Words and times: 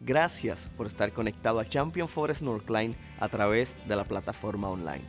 Gracias 0.00 0.70
por 0.76 0.86
estar 0.86 1.12
conectado 1.12 1.58
a 1.58 1.68
Champion 1.68 2.08
Forest 2.08 2.42
Northline 2.42 2.94
a 3.18 3.28
través 3.28 3.74
de 3.88 3.96
la 3.96 4.04
plataforma 4.04 4.70
online. 4.70 5.04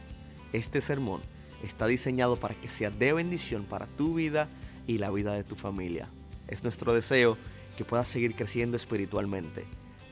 Este 0.51 0.81
sermón 0.81 1.21
está 1.63 1.85
diseñado 1.85 2.37
para 2.37 2.55
que 2.55 2.69
sea 2.69 2.89
de 2.89 3.13
bendición 3.13 3.65
para 3.65 3.85
tu 3.85 4.15
vida 4.15 4.49
y 4.87 4.97
la 4.97 5.11
vida 5.11 5.33
de 5.33 5.43
tu 5.43 5.55
familia. 5.55 6.09
Es 6.47 6.63
nuestro 6.63 6.93
deseo 6.93 7.37
que 7.77 7.85
puedas 7.85 8.07
seguir 8.07 8.33
creciendo 8.33 8.77
espiritualmente. 8.77 9.65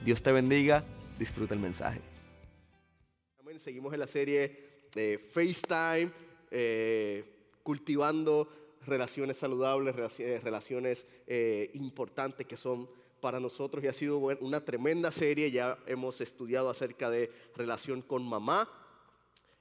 Dios 0.06 0.22
te 0.22 0.32
bendiga, 0.32 0.84
disfruta 1.18 1.56
el 1.56 1.60
mensaje. 1.60 2.00
Seguimos 3.58 3.92
en 3.92 4.00
la 4.00 4.08
serie 4.08 4.88
de 4.94 5.18
FaceTime, 5.18 6.12
eh, 6.52 7.24
cultivando 7.64 8.48
relaciones 8.86 9.38
saludables, 9.38 9.96
relaciones 10.44 11.08
eh, 11.26 11.72
importantes 11.74 12.46
que 12.46 12.56
son 12.56 12.88
para 13.22 13.40
nosotros 13.40 13.84
y 13.84 13.88
ha 13.88 13.94
sido 13.94 14.18
una 14.18 14.64
tremenda 14.64 15.12
serie. 15.12 15.52
Ya 15.52 15.78
hemos 15.86 16.22
estudiado 16.22 16.70
acerca 16.70 17.10
de 17.10 17.32
relación 17.56 18.02
con 18.02 18.28
mamá, 18.28 18.70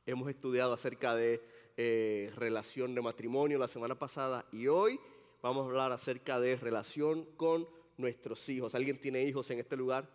hemos 0.07 0.29
estudiado 0.29 0.73
acerca 0.73 1.15
de 1.15 1.41
eh, 1.77 2.33
relación 2.37 2.95
de 2.95 3.03
matrimonio 3.03 3.59
la 3.59 3.69
semana 3.69 3.99
pasada 3.99 4.47
y 4.53 4.67
hoy 4.67 4.99
vamos 5.43 5.65
a 5.65 5.69
hablar 5.69 5.93
acerca 5.93 6.41
de 6.41 6.57
relación 6.57 7.25
con 7.37 7.69
nuestros 7.97 8.49
hijos. 8.49 8.75
¿Alguien 8.75 9.01
tiene 9.01 9.23
hijos 9.23 9.51
en 9.51 9.59
este 9.59 9.77
lugar? 9.77 10.09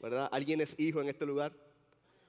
¿Verdad? 0.00 0.28
¿Alguien 0.32 0.60
es 0.60 0.78
hijo 0.78 1.00
en 1.00 1.08
este 1.08 1.24
lugar? 1.26 1.65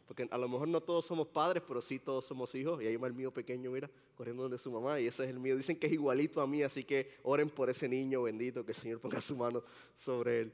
Porque 0.08 0.28
a 0.32 0.38
lo 0.38 0.48
mejor 0.48 0.70
no 0.70 0.82
todos 0.82 1.06
somos 1.06 1.28
padres, 1.28 1.62
pero 1.68 1.82
sí 1.82 2.00
todos 2.00 2.26
somos 2.26 2.56
hijos. 2.56 2.82
Y 2.82 2.88
ahí 2.88 2.96
va 2.96 3.08
el 3.08 3.14
mío 3.14 3.32
pequeño, 3.32 3.72
mira, 3.72 3.90
corriendo 4.16 4.44
donde 4.44 4.58
su 4.58 4.72
mamá. 4.72 5.00
Y 5.00 5.08
ese 5.08 5.26
es 5.26 5.30
el 5.30 5.40
mío. 5.40 5.58
Dicen 5.58 5.78
que 5.78 5.88
es 5.88 5.94
igualito 5.94 6.40
a 6.40 6.48
mí, 6.48 6.64
así 6.64 6.86
que 6.86 7.12
oren 7.24 7.50
por 7.50 7.70
ese 7.70 7.90
niño 7.90 8.24
bendito, 8.24 8.66
que 8.66 8.72
el 8.72 8.78
Señor 8.78 9.02
ponga 9.02 9.20
su 9.20 9.36
mano 9.36 9.64
sobre 9.98 10.42
él. 10.42 10.54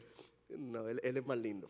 No, 0.50 0.88
él, 0.90 1.00
es 1.04 1.26
más 1.26 1.38
lindo. 1.38 1.70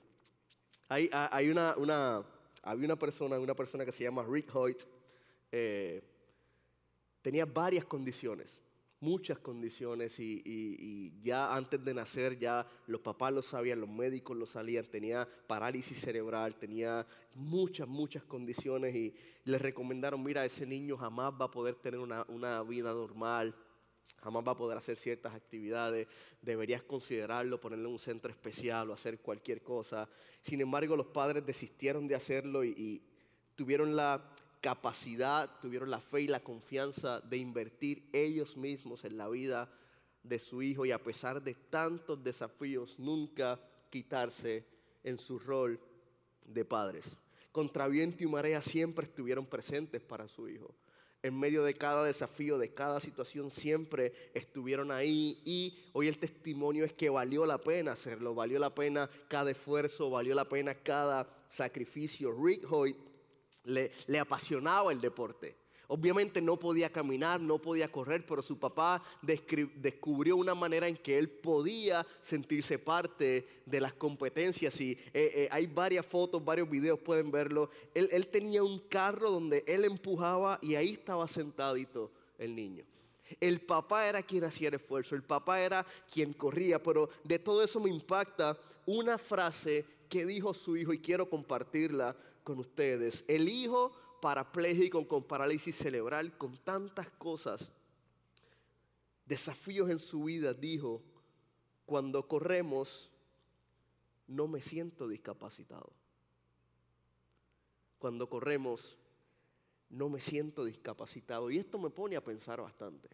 Hay, 0.87 1.09
hay 1.11 1.49
una, 1.49 1.75
una, 1.77 2.23
había 2.61 2.85
una 2.85 2.97
persona, 2.97 3.37
una 3.37 3.53
persona 3.53 3.85
que 3.85 3.91
se 3.91 4.05
llama 4.05 4.23
Rick 4.23 4.55
Hoyt. 4.55 4.83
Eh, 5.51 6.01
tenía 7.21 7.45
varias 7.45 7.83
condiciones 7.83 8.62
muchas 9.03 9.37
condiciones 9.37 10.17
y, 10.19 11.13
ya 11.21 11.53
antes 11.53 11.83
de 11.83 11.93
nacer 11.93 12.39
ya 12.39 12.65
los 12.87 13.01
papás 13.01 13.33
lo 13.33 13.41
sabían, 13.41 13.81
los 13.81 13.89
médicos 13.89 14.37
lo 14.37 14.45
sabían, 14.45 14.85
tenía 14.85 15.27
parálisis 15.45 15.99
cerebral, 15.99 16.55
tenía 16.55 17.05
muchas, 17.35 17.87
muchas 17.87 18.23
condiciones 18.23 18.95
y 18.95 19.13
le 19.43 19.57
recomendaron, 19.57 20.23
mira, 20.23 20.45
ese 20.45 20.65
niño 20.65 20.97
jamás 20.97 21.33
va 21.33 21.45
a 21.45 21.51
poder 21.51 21.75
tener 21.75 21.99
una, 21.99 22.25
una 22.29 22.63
vida 22.63 22.93
normal, 22.93 23.53
jamás 24.21 24.43
va 24.47 24.53
a 24.53 24.57
poder 24.57 24.77
hacer 24.77 24.97
ciertas 24.97 25.33
actividades, 25.33 26.07
deberías 26.41 26.81
considerarlo, 26.83 27.59
ponerle 27.59 27.87
un 27.87 27.99
centro 27.99 28.31
especial 28.31 28.89
o 28.89 28.93
hacer 28.93 29.19
cualquier 29.19 29.61
cosa. 29.61 30.09
Sin 30.41 30.61
embargo, 30.61 30.95
los 30.95 31.07
padres 31.07 31.45
desistieron 31.45 32.07
de 32.07 32.15
hacerlo 32.15 32.63
y 32.63 33.03
tuvieron 33.55 33.97
la 33.97 34.32
capacidad, 34.63 35.59
tuvieron 35.59 35.91
la 35.91 35.99
fe 35.99 36.21
y 36.21 36.27
la 36.29 36.39
confianza 36.39 37.19
de 37.19 37.35
invertir 37.35 38.07
ellos 38.13 38.55
mismos 38.55 39.03
en 39.03 39.17
la 39.17 39.27
vida 39.27 39.69
de 40.23 40.39
su 40.39 40.61
hijo 40.61 40.85
y 40.85 40.91
a 40.93 41.03
pesar 41.03 41.43
de 41.43 41.53
tantos 41.53 42.23
desafíos, 42.23 42.97
nunca 42.97 43.59
quitarse 43.89 44.65
en 45.03 45.17
su 45.17 45.37
rol 45.37 45.81
de 46.45 46.63
padres. 46.63 47.17
Contra 47.51 47.89
viento 47.89 48.23
y 48.23 48.27
marea 48.27 48.61
siempre 48.61 49.05
estuvieron 49.05 49.45
presentes 49.45 50.01
para 50.01 50.29
su 50.29 50.47
hijo. 50.47 50.73
En 51.21 51.37
medio 51.37 51.65
de 51.65 51.73
cada 51.73 52.05
desafío, 52.05 52.57
de 52.57 52.73
cada 52.73 53.01
situación, 53.01 53.51
siempre 53.51 54.13
estuvieron 54.33 54.91
ahí. 54.91 55.41
Y 55.43 55.77
hoy 55.91 56.07
el 56.07 56.19
testimonio 56.19 56.85
es 56.85 56.93
que 56.93 57.09
valió 57.09 57.45
la 57.45 57.57
pena 57.57 57.91
hacerlo, 57.91 58.33
valió 58.33 58.59
la 58.59 58.73
pena 58.73 59.09
cada 59.27 59.51
esfuerzo, 59.51 60.09
valió 60.09 60.33
la 60.33 60.47
pena 60.47 60.73
cada 60.73 61.27
sacrificio. 61.49 62.31
Rick 62.31 62.71
Hoyt 62.71 63.12
le, 63.63 64.19
apasionaba 64.19 64.91
el 64.91 65.01
deporte. 65.01 65.55
Obviamente 65.87 66.41
no 66.41 66.57
podía 66.57 66.91
caminar, 66.91 67.39
no 67.39 67.59
podía 67.59 67.91
correr, 67.91 68.25
pero 68.25 68.41
su 68.41 68.57
papá 68.57 69.03
descubrió 69.21 70.37
una 70.37 70.55
manera 70.55 70.87
en 70.87 70.97
que 70.97 71.19
él 71.19 71.29
podía 71.29 72.07
sentirse 72.21 72.79
parte 72.79 73.45
de 73.65 73.81
las 73.81 73.93
competencias. 73.93 74.79
Y 74.81 74.93
eh, 74.93 74.99
eh, 75.13 75.49
hay 75.51 75.67
varias 75.67 76.05
fotos, 76.05 76.43
varios 76.43 76.69
videos, 76.69 76.99
pueden 76.99 77.29
verlo. 77.29 77.69
Él, 77.93 78.09
él 78.11 78.27
tenía 78.27 78.63
un 78.63 78.79
carro 78.79 79.29
donde 79.29 79.63
él 79.67 79.83
empujaba 79.83 80.57
y 80.61 80.75
ahí 80.75 80.93
estaba 80.93 81.27
sentadito 81.27 82.11
el 82.39 82.55
niño. 82.55 82.85
El 83.39 83.61
papá 83.61 84.07
era 84.07 84.21
quien 84.21 84.43
hacía 84.45 84.69
el 84.69 84.75
esfuerzo, 84.75 85.15
el 85.15 85.23
papá 85.23 85.59
era 85.61 85.85
quien 86.11 86.33
corría, 86.33 86.81
pero 86.81 87.09
de 87.23 87.39
todo 87.39 87.63
eso 87.63 87.79
me 87.79 87.89
impacta 87.89 88.57
una 88.85 89.17
frase 89.17 89.85
que 90.09 90.25
dijo 90.25 90.53
su 90.53 90.77
hijo 90.77 90.93
y 90.93 90.99
quiero 90.99 91.29
compartirla 91.29 92.15
con 92.43 92.59
ustedes. 92.59 93.23
El 93.27 93.49
hijo 93.49 93.91
parapléjico 94.21 95.07
con 95.07 95.23
parálisis 95.23 95.75
cerebral, 95.75 96.37
con 96.37 96.57
tantas 96.57 97.09
cosas, 97.09 97.71
desafíos 99.25 99.89
en 99.89 99.99
su 99.99 100.23
vida, 100.23 100.53
dijo, 100.53 101.01
cuando 101.85 102.27
corremos, 102.27 103.09
no 104.27 104.47
me 104.47 104.61
siento 104.61 105.07
discapacitado. 105.07 105.91
Cuando 107.99 108.29
corremos, 108.29 108.97
no 109.89 110.09
me 110.09 110.19
siento 110.19 110.65
discapacitado. 110.65 111.51
Y 111.51 111.57
esto 111.57 111.77
me 111.77 111.89
pone 111.89 112.15
a 112.15 112.23
pensar 112.23 112.61
bastante. 112.61 113.09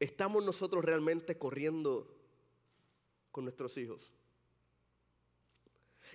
¿Estamos 0.00 0.44
nosotros 0.44 0.84
realmente 0.84 1.38
corriendo 1.38 2.08
con 3.30 3.44
nuestros 3.44 3.76
hijos? 3.76 4.10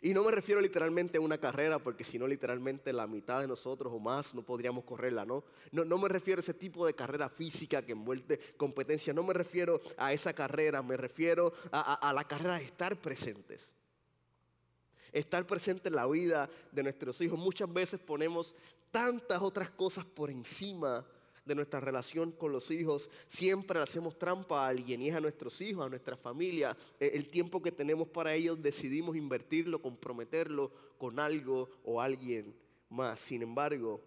Y 0.02 0.14
no 0.14 0.24
me 0.24 0.32
refiero 0.32 0.62
literalmente 0.62 1.18
a 1.18 1.22
una 1.22 1.38
carrera, 1.38 1.80
porque 1.80 2.04
si 2.04 2.18
no, 2.18 2.28
literalmente 2.28 2.94
la 2.94 3.08
mitad 3.08 3.42
de 3.42 3.48
nosotros 3.48 3.92
o 3.94 4.00
más 4.00 4.34
no 4.34 4.44
podríamos 4.44 4.84
correrla, 4.86 5.26
¿no? 5.26 5.44
No, 5.72 5.84
no 5.84 5.98
me 5.98 6.08
refiero 6.08 6.40
a 6.40 6.42
ese 6.42 6.54
tipo 6.54 6.86
de 6.86 6.94
carrera 6.94 7.30
física 7.30 7.82
que 7.82 7.92
envuelve 7.92 8.40
competencia, 8.58 9.14
no 9.14 9.24
me 9.24 9.34
refiero 9.34 9.82
a 9.98 10.14
esa 10.14 10.34
carrera, 10.34 10.82
me 10.82 10.96
refiero 10.98 11.54
a, 11.72 12.10
a 12.10 12.14
la 12.14 12.24
carrera 12.24 12.58
de 12.58 12.66
estar 12.66 12.96
presentes. 12.96 13.72
Estar 15.12 15.46
presente 15.48 15.90
en 15.90 15.96
la 15.96 16.08
vida 16.08 16.50
de 16.72 16.84
nuestros 16.84 17.20
hijos. 17.22 17.38
Muchas 17.38 17.72
veces 17.72 18.00
ponemos 18.00 18.54
tantas 18.92 19.42
otras 19.42 19.70
cosas 19.72 20.06
por 20.06 20.30
encima 20.30 21.06
de 21.50 21.56
nuestra 21.56 21.80
relación 21.80 22.32
con 22.32 22.52
los 22.52 22.70
hijos, 22.72 23.10
siempre 23.28 23.80
hacemos 23.80 24.18
trampa 24.18 24.64
a 24.64 24.70
alguien 24.70 25.02
y 25.02 25.10
es 25.10 25.16
a 25.16 25.20
nuestros 25.20 25.60
hijos, 25.60 25.86
a 25.86 25.90
nuestra 25.90 26.16
familia. 26.16 26.78
E, 27.00 27.08
el 27.08 27.28
tiempo 27.28 27.62
que 27.62 27.72
tenemos 27.72 28.08
para 28.08 28.34
ellos 28.36 28.62
decidimos 28.62 29.18
invertirlo, 29.18 29.82
comprometerlo 29.82 30.72
con 30.98 31.20
algo 31.20 31.70
o 31.84 32.00
alguien 32.00 32.56
más. 32.90 33.20
Sin 33.20 33.42
embargo, 33.42 34.00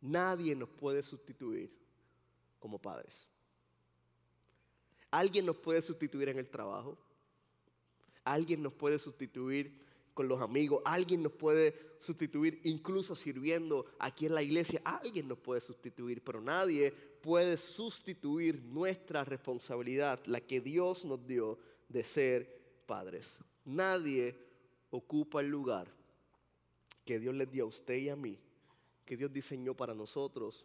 nadie 0.00 0.54
nos 0.54 0.68
puede 0.68 1.02
sustituir 1.02 1.70
como 2.60 2.78
padres. 2.78 3.26
Alguien 5.10 5.44
nos 5.44 5.56
puede 5.56 5.82
sustituir 5.82 6.28
en 6.28 6.38
el 6.38 6.48
trabajo. 6.48 6.96
Alguien 8.22 8.62
nos 8.62 8.72
puede 8.72 8.98
sustituir 9.00 9.89
los 10.26 10.40
amigos, 10.40 10.82
alguien 10.84 11.22
nos 11.22 11.32
puede 11.32 11.74
sustituir, 11.98 12.60
incluso 12.64 13.14
sirviendo 13.14 13.86
aquí 13.98 14.26
en 14.26 14.34
la 14.34 14.42
iglesia, 14.42 14.80
alguien 14.84 15.28
nos 15.28 15.38
puede 15.38 15.60
sustituir, 15.60 16.22
pero 16.22 16.40
nadie 16.40 16.92
puede 16.92 17.56
sustituir 17.56 18.62
nuestra 18.62 19.24
responsabilidad, 19.24 20.20
la 20.26 20.40
que 20.40 20.60
Dios 20.60 21.04
nos 21.04 21.26
dio 21.26 21.58
de 21.88 22.04
ser 22.04 22.82
padres. 22.86 23.38
Nadie 23.64 24.36
ocupa 24.90 25.40
el 25.40 25.48
lugar 25.48 25.92
que 27.04 27.18
Dios 27.18 27.34
les 27.34 27.50
dio 27.50 27.64
a 27.64 27.68
usted 27.68 27.96
y 27.96 28.08
a 28.08 28.16
mí, 28.16 28.38
que 29.04 29.16
Dios 29.16 29.32
diseñó 29.32 29.74
para 29.74 29.94
nosotros, 29.94 30.64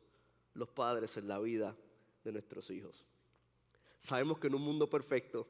los 0.54 0.70
padres, 0.70 1.18
en 1.18 1.28
la 1.28 1.40
vida 1.40 1.76
de 2.24 2.32
nuestros 2.32 2.70
hijos. 2.70 3.04
Sabemos 4.00 4.40
que 4.40 4.48
en 4.48 4.56
un 4.56 4.62
mundo 4.62 4.90
perfecto, 4.90 5.48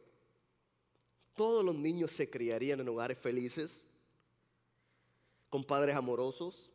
todos 1.35 1.63
los 1.63 1.75
niños 1.75 2.11
se 2.11 2.29
criarían 2.29 2.79
en 2.79 2.87
hogares 2.87 3.17
felices, 3.17 3.81
con 5.49 5.63
padres 5.63 5.95
amorosos, 5.95 6.71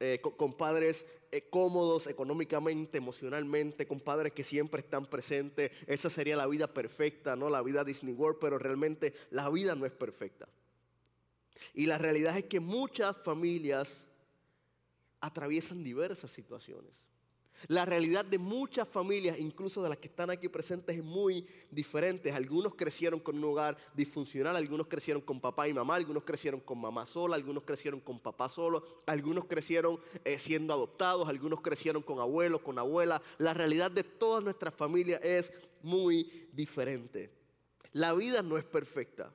eh, 0.00 0.20
con, 0.20 0.54
padres 0.54 1.06
eh, 1.30 1.48
cómodos 1.48 2.06
económicamente, 2.08 2.98
emocionalmente, 2.98 3.86
con 3.86 4.00
padres 4.00 4.32
que 4.32 4.42
siempre 4.42 4.80
están 4.80 5.06
presentes. 5.06 5.70
Esa 5.86 6.10
sería 6.10 6.36
la 6.36 6.46
vida 6.46 6.66
perfecta, 6.66 7.36
¿no? 7.36 7.48
La 7.48 7.62
vida 7.62 7.84
Disney 7.84 8.12
World, 8.12 8.38
pero 8.40 8.58
realmente 8.58 9.14
la 9.30 9.48
vida 9.48 9.74
no 9.74 9.86
es 9.86 9.92
perfecta. 9.92 10.48
Y 11.74 11.86
la 11.86 11.98
realidad 11.98 12.36
es 12.36 12.44
que 12.44 12.60
muchas 12.60 13.16
familias 13.18 14.04
atraviesan 15.20 15.84
diversas 15.84 16.32
situaciones. 16.32 17.06
La 17.68 17.84
realidad 17.84 18.24
de 18.24 18.38
muchas 18.38 18.88
familias, 18.88 19.38
incluso 19.38 19.82
de 19.82 19.88
las 19.88 19.98
que 19.98 20.08
están 20.08 20.30
aquí 20.30 20.48
presentes, 20.48 20.96
es 20.96 21.04
muy 21.04 21.46
diferente. 21.70 22.32
Algunos 22.32 22.74
crecieron 22.74 23.20
con 23.20 23.36
un 23.38 23.44
hogar 23.44 23.76
disfuncional, 23.94 24.56
algunos 24.56 24.88
crecieron 24.88 25.22
con 25.22 25.40
papá 25.40 25.68
y 25.68 25.72
mamá, 25.72 25.94
algunos 25.94 26.24
crecieron 26.24 26.60
con 26.60 26.80
mamá 26.80 27.06
sola, 27.06 27.36
algunos 27.36 27.62
crecieron 27.64 28.00
con 28.00 28.18
papá 28.18 28.48
solo, 28.48 28.84
algunos 29.06 29.44
crecieron 29.44 30.00
eh, 30.24 30.38
siendo 30.38 30.74
adoptados, 30.74 31.28
algunos 31.28 31.60
crecieron 31.60 32.02
con 32.02 32.18
abuelos, 32.18 32.60
con 32.62 32.78
abuela. 32.78 33.22
La 33.38 33.54
realidad 33.54 33.90
de 33.90 34.04
todas 34.04 34.42
nuestras 34.42 34.74
familias 34.74 35.22
es 35.22 35.52
muy 35.82 36.48
diferente. 36.52 37.30
La 37.92 38.12
vida 38.14 38.42
no 38.42 38.56
es 38.56 38.64
perfecta. 38.64 39.32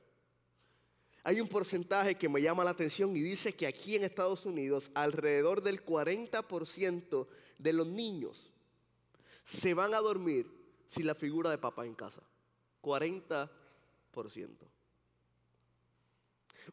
Hay 1.23 1.41
un 1.41 1.47
porcentaje 1.47 2.15
que 2.15 2.29
me 2.29 2.41
llama 2.41 2.63
la 2.63 2.71
atención 2.71 3.15
y 3.15 3.19
dice 3.19 3.53
que 3.53 3.67
aquí 3.67 3.95
en 3.97 4.05
Estados 4.05 4.45
Unidos 4.45 4.91
alrededor 4.93 5.61
del 5.61 5.85
40% 5.85 7.27
de 7.57 7.73
los 7.73 7.87
niños 7.87 8.51
se 9.43 9.73
van 9.73 9.93
a 9.93 9.99
dormir 9.99 10.45
sin 10.87 11.05
la 11.05 11.15
figura 11.15 11.49
de 11.49 11.57
papá 11.57 11.85
en 11.85 11.95
casa. 11.95 12.21
40%. 12.81 13.49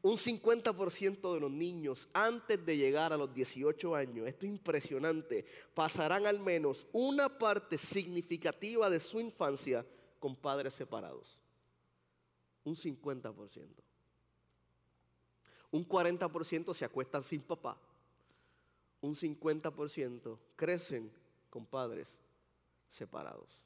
Un 0.02 0.16
50% 0.16 1.34
de 1.34 1.40
los 1.40 1.50
niños 1.50 2.08
antes 2.12 2.64
de 2.66 2.76
llegar 2.76 3.12
a 3.12 3.16
los 3.16 3.32
18 3.32 3.94
años, 3.94 4.26
esto 4.26 4.44
es 4.44 4.52
impresionante, 4.52 5.46
pasarán 5.72 6.26
al 6.26 6.40
menos 6.40 6.86
una 6.92 7.28
parte 7.28 7.78
significativa 7.78 8.90
de 8.90 8.98
su 8.98 9.20
infancia 9.20 9.86
con 10.18 10.34
padres 10.34 10.74
separados. 10.74 11.38
Un 12.64 12.74
50%. 12.74 13.66
Un 15.70 15.88
40% 15.88 16.74
se 16.74 16.84
acuestan 16.84 17.22
sin 17.22 17.42
papá. 17.42 17.78
Un 19.04 19.14
50% 19.14 20.38
crecen 20.56 21.12
con 21.50 21.66
padres 21.66 22.16
separados. 22.88 23.58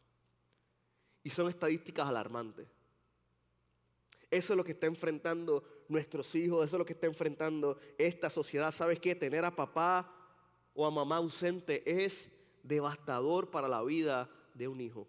Y 1.23 1.31
son 1.31 1.49
estadísticas 1.49 2.09
alarmantes. 2.09 2.67
Eso 4.33 4.53
es 4.53 4.57
lo 4.57 4.65
que 4.65 4.73
está 4.73 4.89
enfrentando 4.89 5.63
nuestros 5.89 6.35
hijos, 6.35 6.67
eso 6.67 6.75
es 6.75 6.79
lo 6.81 6.85
que 6.85 6.95
está 6.95 7.07
enfrentando 7.07 7.79
esta 7.97 8.31
sociedad. 8.31 8.73
¿Sabes 8.73 8.99
qué? 8.99 9.15
Tener 9.15 9.45
a 9.45 9.55
papá 9.55 10.13
o 10.75 10.85
a 10.85 10.91
mamá 10.91 11.19
ausente 11.19 12.05
es 12.05 12.29
devastador 12.65 13.49
para 13.49 13.69
la 13.69 13.85
vida 13.85 14.29
de 14.55 14.67
un 14.67 14.81
hijo. 14.81 15.07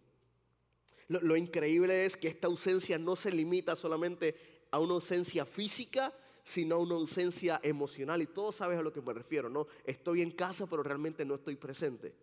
Lo, 1.07 1.19
lo, 1.21 1.35
increíble 1.37 2.05
es 2.05 2.15
que 2.15 2.27
esta 2.27 2.45
ausencia 2.45 2.99
no 2.99 3.15
se 3.15 3.31
limita 3.31 3.75
solamente 3.75 4.67
a 4.69 4.77
una 4.77 4.93
ausencia 4.93 5.43
física, 5.43 6.13
sino 6.50 6.80
una 6.80 6.96
ausencia 6.96 7.60
emocional. 7.62 8.24
Y 8.24 8.25
todos 8.25 8.56
sabes 8.56 8.80
a 8.80 8.81
lo 8.81 8.92
que 8.92 9.04
me 9.04 9.13
refiero, 9.13 9.50
¿no? 9.50 9.68
Estoy 9.86 10.24
en 10.24 10.31
casa, 10.31 10.66
pero 10.66 10.81
realmente 10.81 11.24
no 11.24 11.36
estoy 11.36 11.56
presente. 11.56 12.16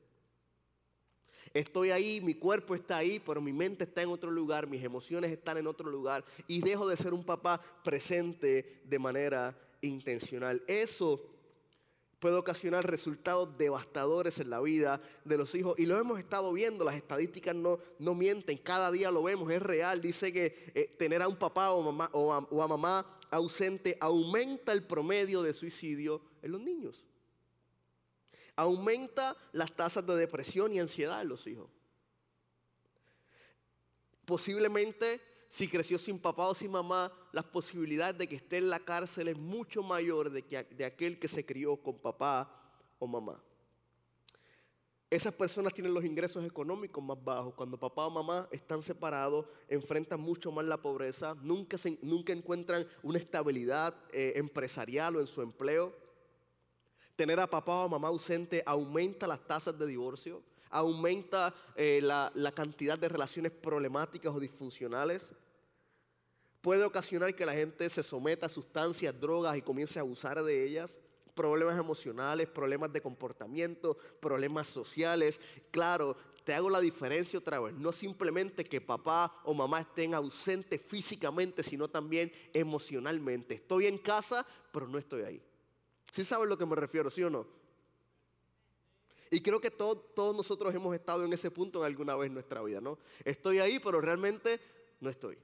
Estoy 1.55 1.93
ahí, 1.93 2.20
mi 2.20 2.34
cuerpo 2.34 2.75
está 2.75 2.96
ahí, 2.96 3.20
pero 3.25 3.40
mi 3.40 3.52
mente 3.52 3.84
está 3.84 4.02
en 4.02 4.08
otro 4.08 4.32
lugar, 4.32 4.67
mis 4.67 4.82
emociones 4.82 5.31
están 5.31 5.58
en 5.58 5.69
otro 5.69 5.88
lugar 5.88 6.25
y 6.49 6.61
dejo 6.61 6.88
de 6.88 6.96
ser 6.96 7.14
un 7.14 7.23
papá 7.23 7.61
presente 7.84 8.82
de 8.84 8.99
manera 8.99 9.56
intencional. 9.81 10.61
Eso 10.67 11.23
puede 12.19 12.34
ocasionar 12.34 12.84
resultados 12.84 13.56
devastadores 13.56 14.40
en 14.40 14.50
la 14.50 14.61
vida 14.61 15.00
de 15.25 15.38
los 15.38 15.55
hijos. 15.55 15.78
Y 15.78 15.87
lo 15.87 15.96
hemos 15.96 16.19
estado 16.19 16.52
viendo, 16.52 16.84
las 16.84 16.96
estadísticas 16.96 17.55
no, 17.55 17.78
no 18.00 18.17
mienten, 18.17 18.58
cada 18.58 18.90
día 18.90 19.12
lo 19.12 19.23
vemos, 19.23 19.52
es 19.52 19.62
real. 19.62 20.02
Dice 20.02 20.32
que 20.32 20.73
eh, 20.75 20.96
tener 20.99 21.23
a 21.23 21.28
un 21.28 21.37
papá 21.37 21.70
o, 21.70 21.81
mamá, 21.81 22.11
o 22.12 22.62
a 22.62 22.69
mamá 22.69 23.15
ausente 23.31 23.96
aumenta 24.00 24.73
el 24.73 24.82
promedio 24.82 25.43
de 25.43 25.52
suicidio 25.52 26.23
en 26.43 26.52
los 26.52 26.61
niños 26.61 27.06
aumenta 28.56 29.37
las 29.52 29.76
tasas 29.76 30.06
de 30.06 30.17
depresión 30.17 30.73
y 30.73 30.81
ansiedad 30.81 31.20
en 31.20 31.28
los 31.28 31.46
hijos. 31.46 31.70
Posiblemente, 34.25 35.20
si 35.49 35.69
creció 35.69 35.99
sin 35.99 36.19
papá 36.19 36.49
o 36.49 36.55
sin 36.55 36.73
mamá, 36.73 37.12
las 37.32 37.44
posibilidades 37.44 38.19
de 38.19 38.26
que 38.26 38.37
esté 38.37 38.56
en 38.56 38.70
la 38.70 38.81
cárcel 38.81 39.28
es 39.28 39.37
mucho 39.37 39.82
mayor 39.82 40.31
de, 40.31 40.43
que, 40.43 40.64
de 40.64 40.84
aquel 40.84 41.19
que 41.19 41.28
se 41.28 41.44
crió 41.44 41.76
con 41.76 41.99
papá 41.99 42.50
o 42.99 43.06
mamá. 43.06 43.40
Esas 45.16 45.32
personas 45.32 45.72
tienen 45.72 45.94
los 45.94 46.04
ingresos 46.04 46.44
económicos 46.44 47.02
más 47.02 47.16
bajos. 47.24 47.54
Cuando 47.54 47.80
papá 47.80 48.04
o 48.04 48.10
mamá 48.10 48.46
están 48.52 48.82
separados, 48.82 49.46
enfrentan 49.66 50.20
mucho 50.20 50.52
más 50.52 50.66
la 50.66 50.76
pobreza, 50.76 51.34
nunca, 51.40 51.78
nunca 52.02 52.34
encuentran 52.34 52.86
una 53.02 53.18
estabilidad 53.18 53.94
eh, 54.12 54.34
empresarial 54.36 55.16
o 55.16 55.20
en 55.22 55.26
su 55.26 55.40
empleo. 55.40 55.90
Tener 57.16 57.40
a 57.40 57.48
papá 57.48 57.76
o 57.76 57.88
mamá 57.88 58.08
ausente 58.08 58.62
aumenta 58.66 59.26
las 59.26 59.40
tasas 59.46 59.78
de 59.78 59.86
divorcio, 59.86 60.42
aumenta 60.68 61.54
eh, 61.76 62.00
la, 62.02 62.30
la 62.34 62.52
cantidad 62.52 62.98
de 62.98 63.08
relaciones 63.08 63.52
problemáticas 63.52 64.34
o 64.34 64.38
disfuncionales. 64.38 65.30
Puede 66.60 66.84
ocasionar 66.84 67.34
que 67.34 67.46
la 67.46 67.54
gente 67.54 67.88
se 67.88 68.02
someta 68.02 68.44
a 68.44 68.50
sustancias, 68.50 69.18
drogas 69.18 69.56
y 69.56 69.62
comience 69.62 69.98
a 69.98 70.02
abusar 70.02 70.42
de 70.42 70.62
ellas 70.62 70.98
problemas 71.36 71.78
emocionales, 71.78 72.48
problemas 72.48 72.92
de 72.92 73.02
comportamiento, 73.02 73.96
problemas 74.18 74.66
sociales. 74.66 75.40
Claro, 75.70 76.16
te 76.42 76.54
hago 76.54 76.70
la 76.70 76.80
diferencia 76.80 77.38
otra 77.38 77.60
vez. 77.60 77.74
No 77.74 77.92
simplemente 77.92 78.64
que 78.64 78.80
papá 78.80 79.40
o 79.44 79.52
mamá 79.52 79.82
estén 79.82 80.14
ausentes 80.14 80.80
físicamente, 80.80 81.62
sino 81.62 81.88
también 81.88 82.32
emocionalmente. 82.52 83.54
Estoy 83.54 83.86
en 83.86 83.98
casa, 83.98 84.44
pero 84.72 84.88
no 84.88 84.98
estoy 84.98 85.22
ahí. 85.22 85.42
¿Sí 86.12 86.24
saben 86.24 86.46
a 86.46 86.50
lo 86.50 86.58
que 86.58 86.66
me 86.66 86.74
refiero, 86.74 87.10
sí 87.10 87.22
o 87.22 87.30
no? 87.30 87.46
Y 89.30 89.40
creo 89.40 89.60
que 89.60 89.70
todos 89.70 90.36
nosotros 90.36 90.74
hemos 90.74 90.94
estado 90.94 91.24
en 91.24 91.32
ese 91.32 91.50
punto 91.50 91.80
en 91.80 91.86
alguna 91.86 92.14
vez 92.16 92.28
en 92.28 92.34
nuestra 92.34 92.62
vida, 92.62 92.80
¿no? 92.80 92.98
Estoy 93.24 93.58
ahí, 93.58 93.78
pero 93.78 94.00
realmente 94.00 94.58
no 95.00 95.10
estoy. 95.10 95.36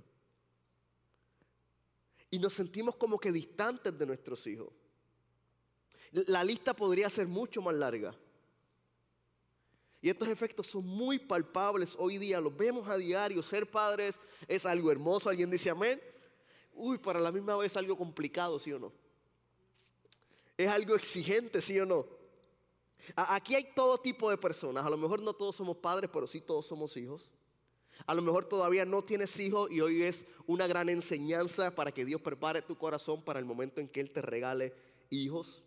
Y 2.30 2.38
nos 2.38 2.54
sentimos 2.54 2.96
como 2.96 3.18
que 3.18 3.30
distantes 3.30 3.98
de 3.98 4.06
nuestros 4.06 4.46
hijos. 4.46 4.72
La 6.12 6.44
lista 6.44 6.74
podría 6.74 7.08
ser 7.08 7.26
mucho 7.26 7.62
más 7.62 7.74
larga. 7.74 8.14
Y 10.02 10.10
estos 10.10 10.28
efectos 10.28 10.66
son 10.66 10.84
muy 10.84 11.18
palpables 11.18 11.94
hoy 11.96 12.18
día, 12.18 12.40
los 12.40 12.56
vemos 12.56 12.88
a 12.88 12.96
diario. 12.96 13.42
Ser 13.42 13.70
padres 13.70 14.18
es 14.48 14.66
algo 14.66 14.90
hermoso. 14.90 15.30
Alguien 15.30 15.50
dice 15.50 15.70
amén. 15.70 16.00
Uy, 16.74 16.98
para 16.98 17.20
la 17.20 17.30
misma 17.30 17.56
vez 17.56 17.76
algo 17.76 17.96
complicado, 17.96 18.58
¿sí 18.58 18.72
o 18.72 18.78
no? 18.78 18.92
Es 20.56 20.68
algo 20.68 20.96
exigente, 20.96 21.62
¿sí 21.62 21.78
o 21.78 21.86
no? 21.86 22.06
Aquí 23.14 23.54
hay 23.54 23.64
todo 23.74 23.98
tipo 23.98 24.28
de 24.30 24.38
personas. 24.38 24.84
A 24.84 24.90
lo 24.90 24.96
mejor 24.96 25.22
no 25.22 25.32
todos 25.32 25.56
somos 25.56 25.76
padres, 25.76 26.10
pero 26.12 26.26
sí 26.26 26.40
todos 26.40 26.66
somos 26.66 26.96
hijos. 26.96 27.30
A 28.06 28.14
lo 28.14 28.22
mejor 28.22 28.46
todavía 28.46 28.84
no 28.84 29.02
tienes 29.02 29.38
hijos 29.38 29.70
y 29.70 29.80
hoy 29.80 30.02
es 30.02 30.26
una 30.46 30.66
gran 30.66 30.88
enseñanza 30.88 31.74
para 31.74 31.92
que 31.92 32.04
Dios 32.04 32.20
prepare 32.20 32.62
tu 32.62 32.76
corazón 32.76 33.22
para 33.22 33.38
el 33.38 33.44
momento 33.44 33.80
en 33.80 33.88
que 33.88 34.00
Él 34.00 34.10
te 34.10 34.22
regale 34.22 34.74
hijos. 35.10 35.62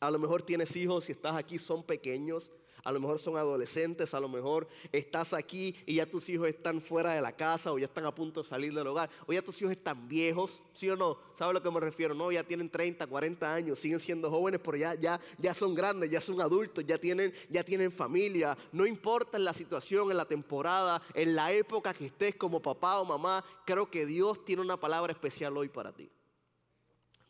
A 0.00 0.10
lo 0.10 0.18
mejor 0.18 0.42
tienes 0.42 0.74
hijos 0.76 1.08
y 1.08 1.12
estás 1.12 1.36
aquí, 1.36 1.58
son 1.58 1.82
pequeños 1.82 2.50
a 2.84 2.92
lo 2.92 3.00
mejor 3.00 3.18
son 3.18 3.36
adolescentes, 3.36 4.14
a 4.14 4.20
lo 4.20 4.28
mejor 4.28 4.68
estás 4.92 5.32
aquí 5.32 5.74
y 5.86 5.96
ya 5.96 6.06
tus 6.06 6.28
hijos 6.28 6.48
están 6.48 6.80
fuera 6.80 7.12
de 7.12 7.20
la 7.20 7.32
casa 7.32 7.72
o 7.72 7.78
ya 7.78 7.86
están 7.86 8.06
a 8.06 8.14
punto 8.14 8.42
de 8.42 8.48
salir 8.48 8.72
del 8.74 8.86
hogar, 8.86 9.10
o 9.26 9.32
ya 9.32 9.42
tus 9.42 9.60
hijos 9.60 9.72
están 9.72 10.08
viejos, 10.08 10.62
¿sí 10.74 10.88
o 10.88 10.96
no? 10.96 11.18
¿Sabes 11.34 11.50
a 11.50 11.52
lo 11.54 11.62
que 11.62 11.70
me 11.70 11.80
refiero? 11.80 12.14
No, 12.14 12.30
ya 12.32 12.44
tienen 12.44 12.70
30, 12.70 13.06
40 13.06 13.54
años, 13.54 13.78
siguen 13.78 14.00
siendo 14.00 14.30
jóvenes, 14.30 14.60
pero 14.62 14.76
ya, 14.76 14.94
ya, 14.94 15.20
ya 15.38 15.54
son 15.54 15.74
grandes, 15.74 16.10
ya 16.10 16.20
son 16.20 16.40
adultos, 16.40 16.84
ya 16.86 16.98
tienen, 16.98 17.32
ya 17.48 17.64
tienen 17.64 17.92
familia. 17.92 18.56
No 18.72 18.86
importa 18.86 19.36
en 19.36 19.44
la 19.44 19.52
situación, 19.52 20.10
en 20.10 20.16
la 20.16 20.24
temporada, 20.24 21.02
en 21.14 21.34
la 21.34 21.52
época 21.52 21.92
que 21.94 22.06
estés 22.06 22.36
como 22.36 22.60
papá 22.62 23.00
o 23.00 23.04
mamá, 23.04 23.44
creo 23.64 23.90
que 23.90 24.06
Dios 24.06 24.44
tiene 24.44 24.62
una 24.62 24.78
palabra 24.78 25.12
especial 25.12 25.56
hoy 25.56 25.68
para 25.68 25.92
ti. 25.92 26.10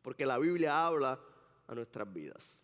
Porque 0.02 0.24
la 0.24 0.38
Biblia 0.38 0.86
habla 0.86 1.20
a 1.66 1.74
nuestras 1.74 2.10
vidas. 2.12 2.60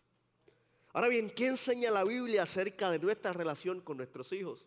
Ahora 0.93 1.09
bien, 1.09 1.29
¿qué 1.29 1.47
enseña 1.47 1.91
la 1.91 2.03
Biblia 2.03 2.43
acerca 2.43 2.89
de 2.89 2.99
nuestra 2.99 3.33
relación 3.33 3.81
con 3.81 3.97
nuestros 3.97 4.31
hijos? 4.31 4.65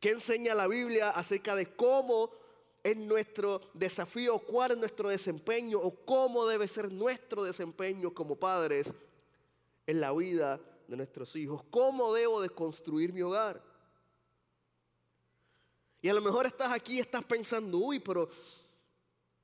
¿Qué 0.00 0.10
enseña 0.10 0.54
la 0.54 0.66
Biblia 0.66 1.10
acerca 1.10 1.54
de 1.56 1.66
cómo 1.74 2.30
es 2.82 2.96
nuestro 2.96 3.60
desafío, 3.74 4.38
cuál 4.38 4.72
es 4.72 4.78
nuestro 4.78 5.08
desempeño 5.08 5.78
o 5.78 6.04
cómo 6.04 6.46
debe 6.46 6.68
ser 6.68 6.90
nuestro 6.92 7.42
desempeño 7.42 8.14
como 8.14 8.36
padres 8.36 8.92
en 9.86 10.00
la 10.00 10.12
vida 10.12 10.60
de 10.86 10.96
nuestros 10.96 11.34
hijos? 11.36 11.62
¿Cómo 11.70 12.12
debo 12.14 12.40
de 12.40 12.50
construir 12.50 13.12
mi 13.12 13.22
hogar? 13.22 13.62
Y 16.00 16.08
a 16.08 16.14
lo 16.14 16.20
mejor 16.20 16.46
estás 16.46 16.72
aquí 16.72 16.96
y 16.96 17.00
estás 17.00 17.24
pensando, 17.24 17.78
uy, 17.78 17.98
pero 17.98 18.28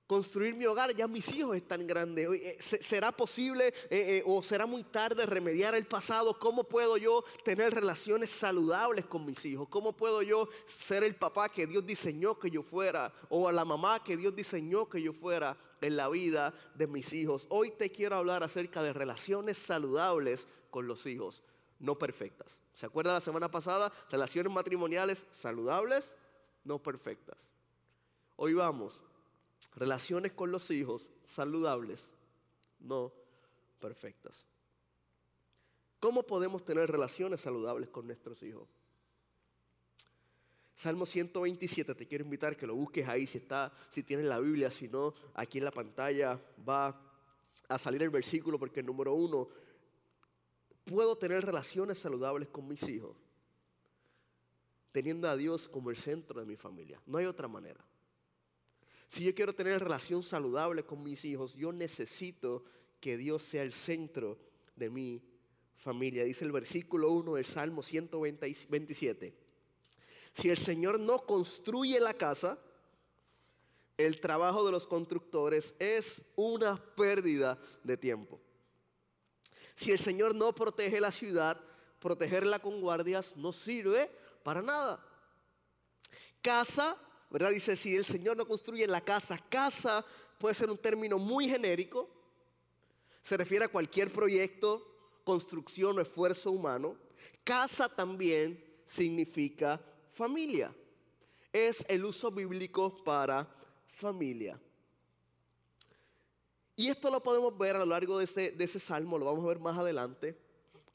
construir 0.06 0.54
mi 0.54 0.66
hogar, 0.66 0.94
ya 0.94 1.08
mis 1.08 1.32
hijos 1.34 1.56
están 1.56 1.86
grandes. 1.86 2.26
Eh, 2.26 2.56
¿Será 2.60 3.12
posible 3.12 3.68
eh, 3.68 4.18
eh, 4.18 4.22
o 4.26 4.42
será 4.42 4.66
muy 4.66 4.84
tarde 4.84 5.24
remediar 5.26 5.74
el 5.74 5.86
pasado? 5.86 6.38
¿Cómo 6.38 6.64
puedo 6.64 6.96
yo 6.96 7.24
tener 7.42 7.72
relaciones 7.72 8.30
saludables 8.30 9.06
con 9.06 9.24
mis 9.24 9.44
hijos? 9.44 9.68
¿Cómo 9.68 9.92
puedo 9.92 10.22
yo 10.22 10.48
ser 10.66 11.04
el 11.04 11.14
papá 11.14 11.48
que 11.48 11.66
Dios 11.66 11.86
diseñó 11.86 12.38
que 12.38 12.50
yo 12.50 12.62
fuera? 12.62 13.12
O 13.28 13.48
a 13.48 13.52
la 13.52 13.64
mamá 13.64 14.02
que 14.02 14.16
Dios 14.16 14.34
diseñó 14.36 14.88
que 14.88 15.00
yo 15.00 15.12
fuera 15.12 15.56
en 15.80 15.96
la 15.96 16.08
vida 16.08 16.54
de 16.74 16.86
mis 16.86 17.12
hijos. 17.12 17.46
Hoy 17.48 17.70
te 17.70 17.90
quiero 17.90 18.16
hablar 18.16 18.42
acerca 18.42 18.82
de 18.82 18.92
relaciones 18.92 19.58
saludables 19.58 20.46
con 20.70 20.86
los 20.86 21.06
hijos, 21.06 21.42
no 21.78 21.98
perfectas. 21.98 22.60
¿Se 22.74 22.86
acuerda 22.86 23.14
la 23.14 23.20
semana 23.20 23.50
pasada? 23.50 23.92
Relaciones 24.10 24.52
matrimoniales 24.52 25.26
saludables, 25.30 26.14
no 26.64 26.82
perfectas. 26.82 27.38
Hoy 28.36 28.54
vamos 28.54 29.00
relaciones 29.76 30.32
con 30.32 30.50
los 30.50 30.70
hijos 30.70 31.10
saludables, 31.24 32.10
no 32.80 33.12
perfectas. 33.80 34.46
¿Cómo 36.00 36.22
podemos 36.22 36.64
tener 36.64 36.90
relaciones 36.90 37.40
saludables 37.40 37.88
con 37.88 38.06
nuestros 38.06 38.42
hijos? 38.42 38.68
Salmo 40.74 41.06
127, 41.06 41.94
te 41.94 42.06
quiero 42.06 42.24
invitar 42.24 42.56
que 42.56 42.66
lo 42.66 42.74
busques 42.74 43.08
ahí 43.08 43.26
si 43.26 43.38
está, 43.38 43.72
si 43.90 44.02
tienes 44.02 44.26
la 44.26 44.40
Biblia, 44.40 44.70
si 44.70 44.88
no, 44.88 45.14
aquí 45.34 45.58
en 45.58 45.64
la 45.64 45.70
pantalla 45.70 46.40
va 46.68 47.00
a 47.68 47.78
salir 47.78 48.02
el 48.02 48.10
versículo 48.10 48.58
porque 48.58 48.80
el 48.80 48.86
número 48.86 49.14
uno, 49.14 49.48
puedo 50.84 51.16
tener 51.16 51.44
relaciones 51.44 51.98
saludables 51.98 52.48
con 52.48 52.66
mis 52.66 52.82
hijos, 52.88 53.16
teniendo 54.92 55.28
a 55.28 55.36
Dios 55.36 55.68
como 55.68 55.90
el 55.90 55.96
centro 55.96 56.40
de 56.40 56.46
mi 56.46 56.56
familia. 56.56 57.00
No 57.06 57.18
hay 57.18 57.26
otra 57.26 57.48
manera. 57.48 57.84
Si 59.08 59.24
yo 59.24 59.34
quiero 59.34 59.54
tener 59.54 59.82
relación 59.82 60.22
saludable 60.22 60.84
con 60.84 61.02
mis 61.02 61.24
hijos, 61.24 61.54
yo 61.54 61.72
necesito 61.72 62.64
que 63.00 63.16
Dios 63.16 63.42
sea 63.42 63.62
el 63.62 63.72
centro 63.72 64.38
de 64.76 64.90
mi 64.90 65.22
familia. 65.76 66.24
Dice 66.24 66.44
el 66.44 66.52
versículo 66.52 67.10
1 67.10 67.34
del 67.34 67.44
Salmo 67.44 67.82
127. 67.82 69.34
Si 70.32 70.50
el 70.50 70.58
Señor 70.58 70.98
no 70.98 71.24
construye 71.26 72.00
la 72.00 72.14
casa, 72.14 72.58
el 73.96 74.20
trabajo 74.20 74.64
de 74.66 74.72
los 74.72 74.86
constructores 74.86 75.74
es 75.78 76.22
una 76.34 76.76
pérdida 76.96 77.58
de 77.84 77.96
tiempo. 77.96 78.40
Si 79.74 79.92
el 79.92 79.98
Señor 79.98 80.34
no 80.34 80.54
protege 80.54 81.00
la 81.00 81.12
ciudad, 81.12 81.60
protegerla 82.00 82.58
con 82.58 82.80
guardias 82.80 83.36
no 83.36 83.52
sirve 83.52 84.10
para 84.42 84.62
nada. 84.62 85.04
Casa, 86.42 86.96
¿verdad? 87.34 87.50
Dice, 87.50 87.74
si 87.74 87.96
el 87.96 88.04
Señor 88.04 88.36
no 88.36 88.46
construye 88.46 88.86
la 88.86 89.00
casa, 89.00 89.36
casa 89.48 90.06
puede 90.38 90.54
ser 90.54 90.70
un 90.70 90.78
término 90.78 91.18
muy 91.18 91.48
genérico. 91.48 92.08
Se 93.24 93.36
refiere 93.36 93.64
a 93.64 93.68
cualquier 93.68 94.12
proyecto, 94.12 95.20
construcción 95.24 95.98
o 95.98 96.00
esfuerzo 96.00 96.52
humano. 96.52 96.96
Casa 97.42 97.88
también 97.88 98.64
significa 98.86 99.80
familia. 100.12 100.72
Es 101.52 101.84
el 101.88 102.04
uso 102.04 102.30
bíblico 102.30 103.02
para 103.02 103.52
familia. 103.88 104.56
Y 106.76 106.86
esto 106.86 107.10
lo 107.10 107.20
podemos 107.20 107.58
ver 107.58 107.74
a 107.74 107.80
lo 107.80 107.86
largo 107.86 108.18
de 108.18 108.26
ese, 108.26 108.52
de 108.52 108.64
ese 108.64 108.78
salmo, 108.78 109.18
lo 109.18 109.24
vamos 109.24 109.44
a 109.44 109.48
ver 109.48 109.58
más 109.58 109.76
adelante, 109.76 110.38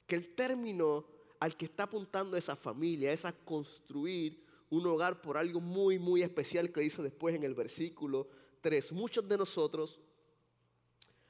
que 0.08 0.16
el 0.16 0.34
término 0.36 1.06
al 1.42 1.58
que 1.58 1.66
está 1.66 1.84
apuntando 1.84 2.38
esa 2.38 2.56
familia 2.56 3.12
es 3.12 3.26
a 3.26 3.34
construir 3.34 4.48
un 4.70 4.86
hogar 4.88 5.22
por 5.22 5.38
algo 5.38 5.60
muy, 5.60 6.00
muy 6.00 6.22
especial 6.22 6.72
que 6.72 6.82
dice 6.82 7.02
después 7.02 7.36
en 7.36 7.44
el 7.44 7.54
versículo 7.54 8.28
3. 8.62 8.92
Muchos 8.92 9.28
de 9.28 9.38
nosotros, 9.38 10.00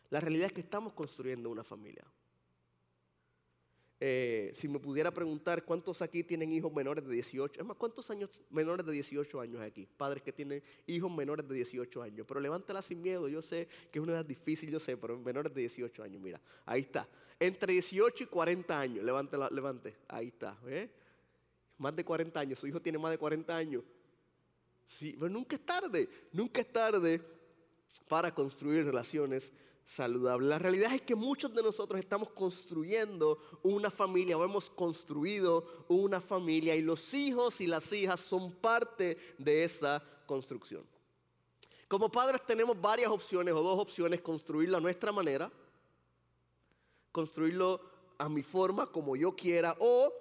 la 0.09 0.19
realidad 0.19 0.47
es 0.47 0.53
que 0.53 0.61
estamos 0.61 0.93
construyendo 0.93 1.49
una 1.49 1.63
familia. 1.63 2.05
Eh, 4.01 4.53
si 4.55 4.69
me 4.69 4.79
pudiera 4.79 5.11
preguntar 5.11 5.65
cuántos 5.65 6.01
aquí 6.01 6.23
tienen 6.23 6.53
hijos 6.53 6.71
menores 6.71 7.05
de 7.05 7.13
18, 7.13 7.59
es 7.59 7.67
más, 7.67 7.75
¿cuántos 7.75 8.09
años 8.09 8.29
menores 8.49 8.85
de 8.85 8.93
18 8.93 9.41
años 9.41 9.61
aquí? 9.61 9.87
Padres 9.97 10.23
que 10.23 10.31
tienen 10.31 10.63
hijos 10.87 11.11
menores 11.11 11.45
de 11.47 11.55
18 11.55 12.01
años. 12.01 12.25
Pero 12.25 12.39
levántela 12.39 12.81
sin 12.81 13.01
miedo, 13.01 13.27
yo 13.27 13.41
sé 13.41 13.67
que 13.91 13.99
es 13.99 14.03
una 14.03 14.13
edad 14.13 14.25
difícil, 14.25 14.69
yo 14.69 14.79
sé, 14.79 14.95
pero 14.95 15.17
menores 15.19 15.53
de 15.53 15.61
18 15.61 16.01
años, 16.01 16.21
mira, 16.21 16.39
ahí 16.65 16.81
está. 16.81 17.09
Entre 17.41 17.73
18 17.73 18.23
y 18.23 18.27
40 18.27 18.79
años, 18.79 19.03
levante, 19.03 19.37
levante, 19.51 19.95
ahí 20.07 20.27
está. 20.27 20.57
¿eh? 20.67 20.89
Más 21.79 21.95
de 21.95 22.05
40 22.05 22.39
años, 22.39 22.59
su 22.59 22.67
hijo 22.67 22.81
tiene 22.81 22.97
más 22.97 23.09
de 23.09 23.17
40 23.17 23.55
años. 23.55 23.83
Sí, 24.99 25.15
pero 25.17 25.29
nunca 25.29 25.55
es 25.55 25.65
tarde, 25.65 26.07
nunca 26.31 26.61
es 26.61 26.71
tarde 26.71 27.21
para 28.07 28.33
construir 28.33 28.85
relaciones 28.85 29.51
saludable. 29.89 30.47
La 30.47 30.59
realidad 30.59 30.93
es 30.93 31.01
que 31.01 31.15
muchos 31.15 31.51
de 31.53 31.63
nosotros 31.63 31.99
estamos 31.99 32.29
construyendo 32.29 33.39
una 33.63 33.89
familia 33.89 34.37
o 34.37 34.45
hemos 34.45 34.69
construido 34.69 35.85
una 35.87 36.21
familia 36.21 36.75
y 36.75 36.83
los 36.83 37.11
hijos 37.15 37.59
y 37.59 37.65
las 37.65 37.91
hijas 37.91 38.19
son 38.19 38.51
parte 38.51 39.17
de 39.39 39.63
esa 39.63 40.03
construcción. 40.27 40.85
Como 41.87 42.11
padres 42.11 42.45
tenemos 42.45 42.79
varias 42.79 43.09
opciones 43.09 43.51
o 43.55 43.63
dos 43.63 43.79
opciones, 43.79 44.21
construirlo 44.21 44.77
a 44.77 44.81
nuestra 44.81 45.11
manera, 45.11 45.51
construirlo 47.11 47.81
a 48.19 48.29
mi 48.29 48.43
forma, 48.43 48.91
como 48.91 49.15
yo 49.15 49.35
quiera, 49.35 49.75
o 49.79 50.13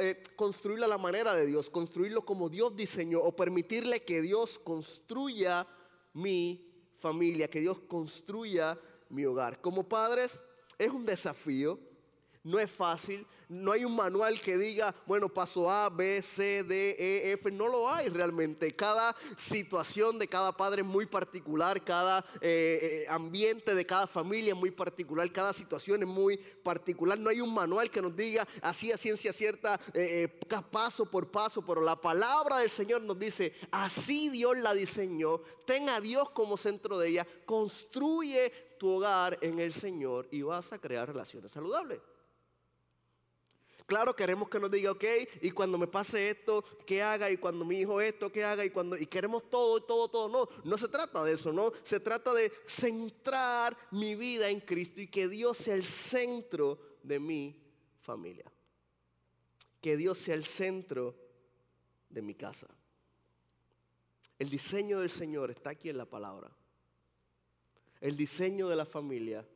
eh, 0.00 0.22
construirlo 0.36 0.84
a 0.84 0.88
la 0.88 0.98
manera 0.98 1.34
de 1.34 1.46
Dios, 1.46 1.70
construirlo 1.70 2.24
como 2.24 2.48
Dios 2.48 2.74
diseñó, 2.76 3.20
o 3.20 3.34
permitirle 3.34 4.02
que 4.02 4.20
Dios 4.20 4.58
construya 4.58 5.66
mi 6.14 6.72
familia, 6.96 7.48
que 7.48 7.60
Dios 7.60 7.78
construya 7.88 8.78
mi 9.08 9.24
hogar. 9.24 9.60
Como 9.60 9.88
padres 9.88 10.42
es 10.78 10.90
un 10.90 11.06
desafío, 11.06 11.78
no 12.44 12.58
es 12.58 12.70
fácil, 12.70 13.26
no 13.48 13.70
hay 13.70 13.84
un 13.84 13.94
manual 13.94 14.40
que 14.40 14.56
diga, 14.56 14.94
bueno, 15.06 15.28
paso 15.28 15.70
A, 15.70 15.90
B, 15.90 16.22
C, 16.22 16.64
D, 16.64 16.96
E, 16.98 17.32
F. 17.32 17.50
No 17.50 17.68
lo 17.68 17.88
hay 17.88 18.08
realmente. 18.08 18.74
Cada 18.74 19.14
situación 19.36 20.18
de 20.18 20.26
cada 20.26 20.56
padre 20.56 20.80
es 20.80 20.88
muy 20.88 21.04
particular, 21.04 21.84
cada 21.84 22.24
eh, 22.40 23.04
eh, 23.04 23.06
ambiente 23.08 23.74
de 23.74 23.84
cada 23.84 24.06
familia 24.06 24.54
es 24.54 24.58
muy 24.58 24.70
particular, 24.70 25.30
cada 25.30 25.52
situación 25.52 26.02
es 26.02 26.08
muy 26.08 26.38
particular. 26.38 27.18
No 27.18 27.28
hay 27.28 27.42
un 27.42 27.52
manual 27.52 27.90
que 27.90 28.00
nos 28.00 28.16
diga 28.16 28.48
así 28.62 28.90
a 28.90 28.96
ciencia 28.96 29.32
cierta, 29.34 29.78
eh, 29.92 30.28
paso 30.70 31.04
por 31.04 31.30
paso, 31.30 31.64
pero 31.64 31.82
la 31.82 32.00
palabra 32.00 32.56
del 32.58 32.70
Señor 32.70 33.02
nos 33.02 33.18
dice, 33.18 33.54
así 33.70 34.30
Dios 34.30 34.56
la 34.56 34.72
diseñó, 34.72 35.42
ten 35.66 35.90
a 35.90 36.00
Dios 36.00 36.30
como 36.30 36.56
centro 36.56 36.98
de 36.98 37.08
ella, 37.08 37.26
construye 37.44 38.50
tu 38.78 38.96
hogar 38.96 39.38
en 39.42 39.58
el 39.58 39.74
Señor 39.74 40.26
y 40.30 40.40
vas 40.42 40.72
a 40.72 40.78
crear 40.78 41.06
relaciones 41.06 41.52
saludables. 41.52 42.00
Claro, 43.86 44.14
queremos 44.14 44.48
que 44.48 44.60
nos 44.60 44.70
diga, 44.70 44.92
ok, 44.92 45.04
y 45.40 45.50
cuando 45.50 45.76
me 45.78 45.86
pase 45.86 46.30
esto, 46.30 46.64
¿qué 46.86 47.02
haga? 47.02 47.30
Y 47.30 47.36
cuando 47.36 47.64
mi 47.64 47.80
hijo 47.80 48.00
esto, 48.00 48.30
¿qué 48.30 48.44
haga? 48.44 48.64
Y 48.64 48.70
cuando 48.70 48.96
y 48.96 49.06
queremos 49.06 49.48
todo, 49.50 49.82
todo, 49.82 50.08
todo. 50.08 50.28
No, 50.28 50.48
no 50.64 50.78
se 50.78 50.88
trata 50.88 51.24
de 51.24 51.32
eso, 51.32 51.52
no. 51.52 51.72
Se 51.82 52.00
trata 52.00 52.32
de 52.32 52.52
centrar 52.66 53.76
mi 53.90 54.14
vida 54.14 54.48
en 54.48 54.60
Cristo 54.60 55.00
y 55.00 55.08
que 55.08 55.28
Dios 55.28 55.58
sea 55.58 55.74
el 55.74 55.84
centro 55.84 56.78
de 57.02 57.18
mi 57.18 57.56
familia. 58.00 58.50
Que 59.80 59.96
Dios 59.96 60.18
sea 60.18 60.34
el 60.34 60.44
centro 60.44 61.14
de 62.08 62.22
mi 62.22 62.34
casa. 62.34 62.68
El 64.38 64.50
diseño 64.50 65.00
del 65.00 65.10
Señor 65.10 65.50
está 65.50 65.70
aquí 65.70 65.88
en 65.88 65.98
la 65.98 66.06
palabra. 66.06 66.50
El 68.00 68.16
diseño 68.16 68.68
de 68.68 68.76
la 68.76 68.84
familia 68.84 69.46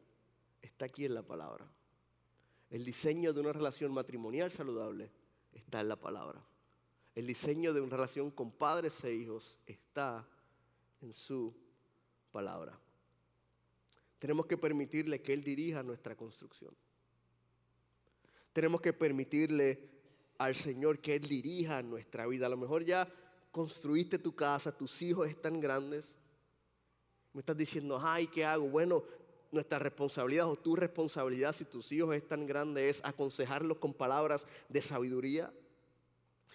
está 0.62 0.86
aquí 0.86 1.04
en 1.04 1.14
la 1.14 1.22
palabra. 1.22 1.66
El 2.70 2.84
diseño 2.84 3.32
de 3.32 3.40
una 3.40 3.52
relación 3.52 3.92
matrimonial 3.92 4.50
saludable 4.50 5.10
está 5.52 5.80
en 5.80 5.88
la 5.88 5.96
palabra. 5.96 6.42
El 7.14 7.26
diseño 7.26 7.72
de 7.72 7.80
una 7.80 7.96
relación 7.96 8.30
con 8.30 8.50
padres 8.50 9.02
e 9.04 9.14
hijos 9.14 9.56
está 9.66 10.26
en 11.00 11.12
su 11.12 11.54
palabra. 12.32 12.78
Tenemos 14.18 14.46
que 14.46 14.58
permitirle 14.58 15.22
que 15.22 15.32
Él 15.32 15.42
dirija 15.42 15.82
nuestra 15.82 16.16
construcción. 16.16 16.74
Tenemos 18.52 18.80
que 18.80 18.92
permitirle 18.92 19.88
al 20.38 20.56
Señor 20.56 21.00
que 21.00 21.16
Él 21.16 21.22
dirija 21.22 21.82
nuestra 21.82 22.26
vida. 22.26 22.46
A 22.46 22.50
lo 22.50 22.56
mejor 22.56 22.84
ya 22.84 23.08
construiste 23.50 24.18
tu 24.18 24.34
casa, 24.34 24.76
tus 24.76 25.00
hijos 25.02 25.28
están 25.28 25.60
grandes. 25.60 26.16
Me 27.32 27.40
estás 27.40 27.56
diciendo, 27.56 28.00
ay, 28.02 28.26
¿qué 28.26 28.44
hago? 28.44 28.68
Bueno, 28.68 29.04
nuestra 29.56 29.78
responsabilidad 29.78 30.48
o 30.48 30.56
tu 30.56 30.76
responsabilidad 30.76 31.54
si 31.54 31.64
tus 31.64 31.90
hijos 31.90 32.14
es 32.14 32.28
tan 32.28 32.46
grande 32.46 32.88
es 32.88 33.04
aconsejarlos 33.04 33.78
con 33.78 33.92
palabras 33.92 34.46
de 34.68 34.80
sabiduría 34.80 35.52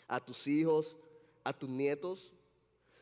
a 0.08 0.20
tus 0.20 0.48
hijos, 0.48 0.96
a 1.43 1.51
tus 1.51 1.70
nietos. 1.70 2.31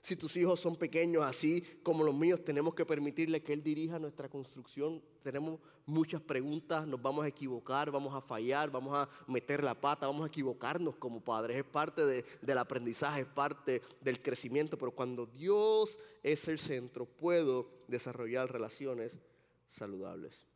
Si 0.02 0.16
tus 0.16 0.38
hijos 0.38 0.60
son 0.62 0.78
pequeños 0.78 1.24
así 1.24 1.62
como 1.84 2.04
los 2.06 2.16
míos, 2.16 2.44
tenemos 2.46 2.74
que 2.74 2.86
permitirle 2.86 3.44
que 3.44 3.52
Él 3.52 3.62
dirija 3.62 4.00
nuestra 4.00 4.30
construcción. 4.30 5.04
Tenemos 5.22 5.60
muchas 5.86 6.22
preguntas, 6.22 6.88
nos 6.88 7.02
vamos 7.02 7.26
a 7.26 7.28
equivocar, 7.28 7.92
vamos 7.92 8.16
a 8.16 8.22
fallar, 8.22 8.72
vamos 8.72 8.96
a 8.96 9.10
meter 9.28 9.62
la 9.62 9.76
pata, 9.76 10.08
vamos 10.08 10.24
a 10.24 10.28
equivocarnos 10.28 10.96
como 10.96 11.20
padres. 11.20 11.58
Es 11.58 11.66
parte 11.66 12.24
del 12.42 12.58
aprendizaje, 12.58 13.22
es 13.22 13.28
parte 13.28 13.82
del 14.00 14.22
crecimiento. 14.22 14.78
Pero 14.78 14.92
cuando 14.92 15.26
Dios 15.26 16.00
es 16.24 16.48
el 16.48 16.60
centro, 16.60 17.06
puedo 17.06 17.68
desarrollar 17.90 18.50
relaciones 18.50 19.20
saludables. 19.70 20.50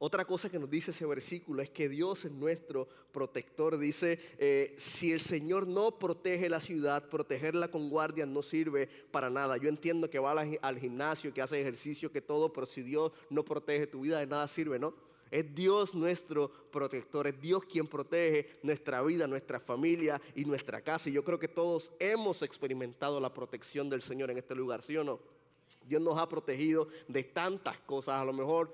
Otra 0.00 0.24
cosa 0.24 0.48
que 0.48 0.60
nos 0.60 0.70
dice 0.70 0.92
ese 0.92 1.04
versículo 1.06 1.60
es 1.60 1.70
que 1.70 1.88
Dios 1.88 2.24
es 2.24 2.30
nuestro 2.30 2.86
protector. 3.10 3.76
Dice, 3.76 4.20
eh, 4.38 4.74
si 4.78 5.12
el 5.12 5.20
Señor 5.20 5.66
no 5.66 5.98
protege 5.98 6.48
la 6.48 6.60
ciudad, 6.60 7.08
protegerla 7.08 7.68
con 7.68 7.90
guardias 7.90 8.28
no 8.28 8.42
sirve 8.42 8.86
para 9.10 9.28
nada. 9.28 9.56
Yo 9.56 9.68
entiendo 9.68 10.08
que 10.08 10.20
va 10.20 10.30
al, 10.62 10.78
gimnasio, 10.78 11.34
que 11.34 11.42
hace 11.42 11.60
ejercicio, 11.60 12.12
que 12.12 12.22
todo, 12.22 12.52
pero 12.52 12.64
si 12.64 12.82
Dios 12.82 13.10
no 13.28 13.44
protege 13.44 13.88
tu 13.88 14.02
vida, 14.02 14.20
de 14.20 14.28
nada 14.28 14.46
sirve, 14.46 14.78
¿no? 14.78 14.94
Es 15.32 15.52
Dios 15.52 15.94
nuestro 15.94 16.48
protector, 16.70 17.26
es 17.26 17.40
Dios 17.40 17.64
quien 17.64 17.88
protege 17.88 18.60
nuestra 18.62 19.02
vida, 19.02 19.26
nuestra 19.26 19.58
familia 19.58 20.22
y 20.36 20.44
nuestra 20.44 20.80
casa. 20.80 21.10
Y 21.10 21.14
yo 21.14 21.24
creo 21.24 21.40
que 21.40 21.48
todos 21.48 21.90
hemos 21.98 22.42
experimentado 22.42 23.18
la 23.18 23.34
protección 23.34 23.90
del 23.90 24.00
Señor 24.00 24.30
en 24.30 24.38
este 24.38 24.54
lugar, 24.54 24.80
¿sí 24.80 24.96
o 24.96 25.02
no? 25.02 25.37
Dios 25.86 26.02
nos 26.02 26.18
ha 26.18 26.28
protegido 26.28 26.88
de 27.06 27.24
tantas 27.24 27.78
cosas. 27.80 28.20
A 28.20 28.24
lo 28.24 28.32
mejor 28.32 28.72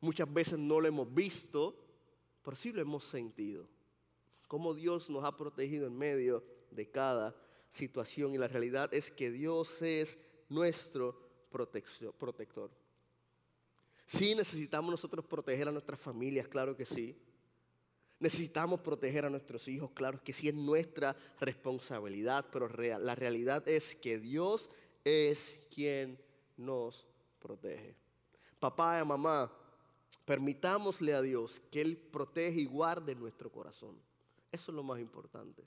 muchas 0.00 0.32
veces 0.32 0.58
no 0.58 0.80
lo 0.80 0.88
hemos 0.88 1.12
visto, 1.12 1.74
pero 2.42 2.56
sí 2.56 2.72
lo 2.72 2.80
hemos 2.80 3.04
sentido. 3.04 3.66
Cómo 4.48 4.74
Dios 4.74 5.10
nos 5.10 5.24
ha 5.24 5.36
protegido 5.36 5.86
en 5.86 5.96
medio 5.96 6.44
de 6.70 6.90
cada 6.90 7.34
situación. 7.70 8.34
Y 8.34 8.38
la 8.38 8.48
realidad 8.48 8.92
es 8.94 9.10
que 9.10 9.30
Dios 9.30 9.82
es 9.82 10.18
nuestro 10.48 11.18
protector. 11.50 12.70
Sí 14.06 14.34
necesitamos 14.34 14.90
nosotros 14.90 15.24
proteger 15.24 15.68
a 15.68 15.72
nuestras 15.72 15.98
familias, 15.98 16.48
claro 16.48 16.76
que 16.76 16.84
sí. 16.84 17.16
Necesitamos 18.20 18.80
proteger 18.80 19.24
a 19.24 19.30
nuestros 19.30 19.66
hijos, 19.68 19.90
claro 19.92 20.22
que 20.22 20.32
sí 20.32 20.48
es 20.48 20.54
nuestra 20.54 21.16
responsabilidad, 21.40 22.46
pero 22.52 22.68
la 22.68 23.14
realidad 23.14 23.66
es 23.68 23.96
que 23.96 24.18
Dios 24.18 24.70
es 25.04 25.58
quien 25.74 26.18
nos 26.56 27.06
protege. 27.38 27.96
Papá 28.58 29.00
y 29.00 29.06
mamá, 29.06 29.52
permitámosle 30.24 31.14
a 31.14 31.22
Dios 31.22 31.60
que 31.70 31.80
Él 31.80 31.96
protege 31.96 32.60
y 32.60 32.66
guarde 32.66 33.14
nuestro 33.14 33.50
corazón. 33.50 33.96
Eso 34.50 34.70
es 34.70 34.74
lo 34.74 34.82
más 34.82 35.00
importante 35.00 35.64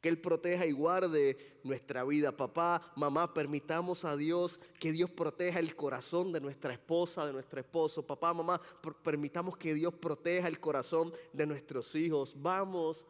que 0.00 0.08
Él 0.08 0.20
proteja 0.20 0.66
y 0.66 0.72
guarde 0.72 1.58
nuestra 1.64 2.04
vida. 2.04 2.36
Papá, 2.36 2.92
mamá, 2.96 3.32
permitamos 3.32 4.04
a 4.04 4.16
Dios 4.16 4.60
que 4.78 4.92
Dios 4.92 5.10
proteja 5.10 5.58
el 5.58 5.74
corazón 5.74 6.32
de 6.32 6.40
nuestra 6.40 6.72
esposa, 6.72 7.26
de 7.26 7.32
nuestro 7.32 7.60
esposo. 7.60 8.06
Papá, 8.06 8.32
mamá, 8.32 8.60
permitamos 9.02 9.56
que 9.56 9.74
Dios 9.74 9.94
proteja 9.94 10.48
el 10.48 10.60
corazón 10.60 11.12
de 11.32 11.46
nuestros 11.46 11.94
hijos. 11.94 12.34
Vamos 12.36 13.04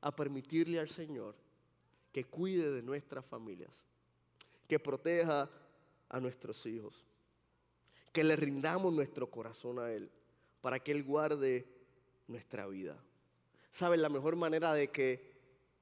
a 0.00 0.14
permitirle 0.14 0.78
al 0.78 0.88
Señor 0.88 1.34
que 2.12 2.24
cuide 2.24 2.70
de 2.70 2.82
nuestras 2.82 3.24
familias, 3.24 3.84
que 4.66 4.78
proteja 4.78 5.50
a 6.08 6.20
nuestros 6.20 6.64
hijos, 6.66 7.04
que 8.12 8.24
le 8.24 8.36
rindamos 8.36 8.92
nuestro 8.92 9.30
corazón 9.30 9.78
a 9.78 9.92
Él 9.92 10.10
para 10.60 10.78
que 10.78 10.92
Él 10.92 11.04
guarde 11.04 11.66
nuestra 12.26 12.66
vida. 12.66 13.02
¿Saben? 13.70 14.02
La 14.02 14.08
mejor 14.08 14.36
manera 14.36 14.72
de 14.74 14.88
que 14.88 15.38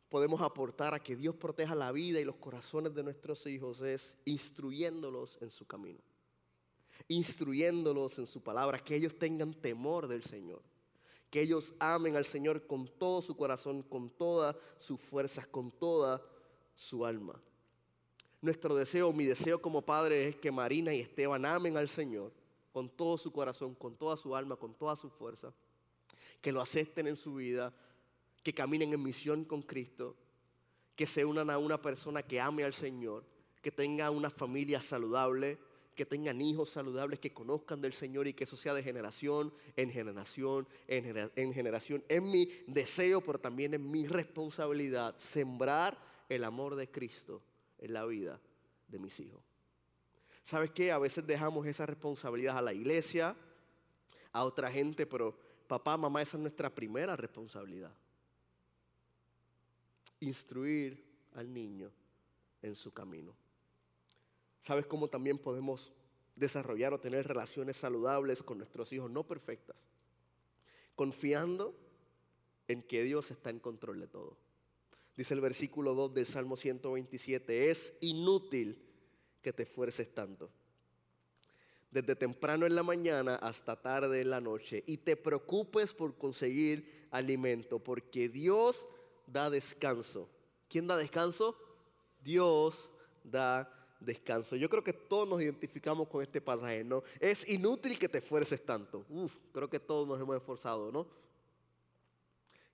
podemos 0.09 0.41
aportar 0.41 0.95
a 0.95 1.03
que 1.03 1.17
Dios 1.17 1.35
proteja 1.35 1.75
la 1.75 1.93
vida 1.93 2.21
y 2.21 2.25
los 2.25 2.37
corazones 2.37 2.95
de 2.95 3.03
nuestros 3.03 3.47
hijos 3.47 3.81
es 3.81 4.17
instruyéndolos 4.25 5.39
en 5.41 5.51
su 5.51 5.67
camino, 5.67 6.01
instruyéndolos 7.09 8.19
en 8.19 8.27
su 8.27 8.43
palabra, 8.43 8.83
que 8.83 8.97
ellos 8.97 9.19
tengan 9.19 9.55
temor 9.55 10.07
del 10.07 10.23
Señor, 10.23 10.63
que 11.31 11.41
ellos 11.41 11.73
amen 11.79 12.17
al 12.17 12.25
Señor 12.25 12.67
con 12.67 12.87
todo 12.87 13.23
su 13.23 13.37
corazón, 13.37 13.83
con 13.83 14.11
todas 14.11 14.57
sus 14.79 15.01
fuerzas, 15.01 15.47
con 15.47 15.71
toda 15.71 16.23
su 16.75 17.05
alma. 17.05 17.41
Nuestro 18.47 18.77
deseo, 18.77 19.13
mi 19.13 19.27
deseo 19.27 19.61
como 19.61 19.83
padre 19.83 20.29
es 20.29 20.37
que 20.37 20.53
Marina 20.53 20.95
y 20.95 21.01
Esteban 21.01 21.45
amen 21.45 21.77
al 21.77 21.89
Señor 21.89 22.31
con 22.73 22.89
todo 22.89 23.19
su 23.19 23.33
corazón, 23.33 23.75
con 23.75 23.97
toda 23.97 24.17
su 24.17 24.37
alma, 24.37 24.55
con 24.55 24.73
toda 24.73 24.95
su 24.95 25.11
fuerza, 25.11 25.53
que 26.41 26.53
lo 26.53 26.61
acepten 26.61 27.09
en 27.09 27.17
su 27.17 27.35
vida, 27.35 27.75
que 28.45 28.55
caminen 28.55 28.93
en 28.93 29.03
misión 29.03 29.45
con 29.45 29.63
Cristo, 29.63 30.15
que 30.95 31.09
se 31.09 31.25
unan 31.25 31.51
a 31.51 31.59
una 31.59 31.83
persona 31.83 32.23
que 32.23 32.41
ame 32.41 32.63
al 32.63 32.73
Señor, 32.73 33.25
que 33.61 33.73
tenga 33.73 34.13
una 34.13 34.31
familia 34.31 34.81
saludable, 34.81 35.59
que 35.97 36.07
tengan 36.07 36.41
hijos 36.41 36.71
saludables, 36.71 37.19
que 37.19 37.35
conozcan 37.35 37.81
del 37.81 37.95
Señor 37.95 38.29
y 38.29 38.33
que 38.33 38.45
eso 38.45 38.57
sea 38.57 38.75
de 38.75 38.85
generación 38.85 39.53
en 39.75 39.91
generación, 39.91 40.69
en, 40.87 41.53
generación. 41.53 42.05
Es 42.09 42.23
mi 42.23 42.49
deseo, 42.69 43.21
pero 43.23 43.41
también 43.41 43.75
es 43.75 43.81
mi 43.81 44.07
responsabilidad 44.07 45.17
sembrar 45.17 45.99
el 46.29 46.45
amor 46.45 46.77
de 46.77 46.89
Cristo 46.89 47.43
en 47.79 47.93
la 47.93 48.05
vida 48.05 48.41
de 48.89 48.99
mis 48.99 49.19
hijos. 49.21 49.43
¿Sabes 50.43 50.71
qué? 50.71 50.93
A 50.93 50.99
veces 50.99 51.27
dejamos 51.27 51.67
esa 51.67 51.87
responsabilidad 51.87 52.59
a 52.59 52.63
la 52.63 52.73
iglesia, 52.73 53.37
a 54.33 54.45
otra 54.45 54.71
gente, 54.71 55.07
pero 55.07 55.37
papá, 55.67 55.97
mamá, 55.97 56.23
esa 56.23 56.37
es 56.37 56.41
nuestra 56.41 56.73
primera 56.73 57.17
responsabilidad 57.17 57.93
instruir 60.21 61.05
al 61.35 61.53
niño 61.53 61.91
en 62.63 62.75
su 62.75 62.93
camino. 62.93 63.35
¿Sabes 64.61 64.87
cómo 64.87 65.09
también 65.09 65.39
podemos 65.39 65.93
desarrollar 66.35 66.93
o 66.93 67.01
tener 67.01 67.27
relaciones 67.27 67.77
saludables 67.77 68.43
con 68.43 68.59
nuestros 68.59 68.93
hijos 68.93 69.11
no 69.11 69.25
perfectas? 69.25 69.77
Confiando 70.95 71.75
en 72.69 72.83
que 72.83 73.03
Dios 73.03 73.31
está 73.31 73.51
en 73.51 73.61
control 73.61 74.01
de 74.01 74.09
todo. 74.09 74.37
Dice 75.17 75.33
el 75.33 75.41
versículo 75.41 75.95
2 75.95 76.13
del 76.15 76.27
Salmo 76.27 76.57
127, 76.57 77.71
es 77.71 77.97
inútil 78.01 78.83
que 79.41 79.53
te 79.53 79.63
esfuerces 79.63 80.15
tanto. 80.15 80.51
Desde 81.91 82.15
temprano 82.15 82.67
en 82.67 82.75
la 82.75 82.83
mañana 82.83 83.37
hasta 83.37 83.81
tarde 83.81 84.21
en 84.21 84.29
la 84.29 84.41
noche 84.41 84.85
y 84.87 84.99
te 84.99 85.17
preocupes 85.17 85.95
por 85.95 86.19
conseguir 86.19 87.09
alimento, 87.11 87.79
porque 87.79 88.29
Dios 88.29 88.87
da 89.27 89.49
descanso. 89.49 90.29
¿Quién 90.69 90.87
da 90.87 90.97
descanso? 90.99 91.57
Dios 92.23 92.91
da 93.25 93.73
descanso. 94.01 94.57
Yo 94.57 94.69
creo 94.69 94.85
que 94.85 94.93
todos 94.93 95.27
nos 95.27 95.41
identificamos 95.41 96.09
con 96.09 96.23
este 96.23 96.43
pasaje, 96.43 96.85
¿no? 96.85 97.03
Es 97.21 97.49
inútil 97.49 97.99
que 97.99 98.09
te 98.09 98.19
esfuerces 98.19 98.65
tanto. 98.65 99.07
Uf, 99.09 99.35
creo 99.53 99.71
que 99.71 99.81
todos 99.81 100.07
nos 100.07 100.21
hemos 100.21 100.37
esforzado, 100.37 100.93
¿no? 100.93 101.07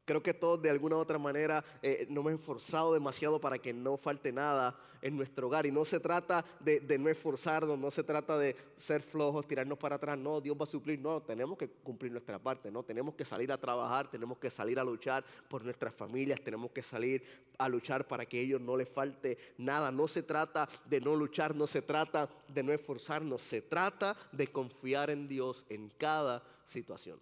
Creo 0.05 0.23
que 0.23 0.35
todos 0.35 0.61
de 0.61 0.69
alguna 0.69 0.97
u 0.97 0.99
otra 0.99 1.19
manera 1.19 1.65
eh, 1.81 2.07
nos 2.09 2.27
hemos 2.27 2.41
esforzado 2.41 2.93
demasiado 2.93 3.41
para 3.41 3.59
que 3.59 3.73
no 3.73 3.97
falte 3.97 4.33
nada 4.33 4.77
en 5.01 5.17
nuestro 5.17 5.47
hogar. 5.47 5.65
Y 5.67 5.71
no 5.71 5.85
se 5.85 6.01
trata 6.01 6.45
de, 6.59 6.81
de, 6.81 6.99
no 6.99 7.09
esforzarnos, 7.09 7.79
no 7.79 7.91
se 7.91 8.03
trata 8.03 8.37
de 8.37 8.57
ser 8.79 9.03
flojos, 9.03 9.47
tirarnos 9.47 9.79
para 9.79 9.97
atrás. 9.97 10.19
No, 10.19 10.41
Dios 10.41 10.57
va 10.59 10.65
a 10.65 10.67
suplir. 10.67 10.99
No, 10.99 11.23
tenemos 11.23 11.57
que 11.57 11.69
cumplir 11.69 12.11
nuestra 12.11 12.39
parte. 12.39 12.71
No, 12.71 12.83
tenemos 12.83 13.15
que 13.15 13.25
salir 13.25 13.53
a 13.53 13.59
trabajar, 13.59 14.11
tenemos 14.11 14.39
que 14.39 14.51
salir 14.51 14.79
a 14.81 14.85
luchar 14.85 15.25
por 15.49 15.65
nuestras 15.65 15.95
familias, 15.95 16.41
tenemos 16.41 16.73
que 16.73 16.83
salir 16.83 17.23
a 17.59 17.69
luchar 17.69 18.07
para 18.09 18.27
que 18.27 18.39
a 18.39 18.41
ellos 18.41 18.61
no 18.61 18.77
les 18.77 18.89
falte 18.89 19.39
nada. 19.59 19.93
No 19.93 20.09
se 20.09 20.23
trata 20.25 20.69
de 20.87 21.01
no 21.01 21.15
luchar, 21.15 21.55
no 21.55 21.69
se 21.69 21.83
trata 21.83 22.29
de 22.49 22.63
no 22.63 22.73
esforzarnos, 22.73 23.43
se 23.43 23.63
trata 23.63 24.17
de 24.33 24.49
confiar 24.49 25.11
en 25.11 25.29
Dios 25.29 25.65
en 25.69 25.91
cada 25.91 26.43
situación. 26.65 27.21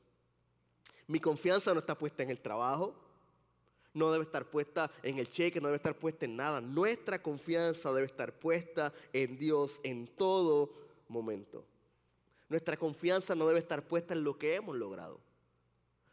Mi 1.11 1.19
confianza 1.19 1.75
no 1.75 1.81
está 1.81 1.99
puesta 1.99 2.23
en 2.23 2.31
el 2.31 2.39
trabajo, 2.39 2.95
no 3.93 4.13
debe 4.13 4.23
estar 4.23 4.49
puesta 4.49 4.89
en 5.03 5.19
el 5.19 5.29
cheque, 5.29 5.61
no 5.61 5.67
debe 5.67 5.79
estar 5.79 5.99
puesta 5.99 6.25
en 6.25 6.37
nada. 6.37 6.61
Nuestra 6.61 7.21
confianza 7.21 7.93
debe 7.93 8.07
estar 8.07 8.33
puesta 8.33 8.93
en 9.13 9.37
Dios 9.37 9.81
en 9.83 10.07
todo 10.07 10.71
momento. 11.09 11.65
Nuestra 12.49 12.77
confianza 12.77 13.35
no 13.35 13.49
debe 13.49 13.59
estar 13.59 13.83
puesta 13.89 14.15
en 14.15 14.23
lo 14.23 14.39
que 14.39 14.55
hemos 14.55 14.77
logrado. 14.77 15.19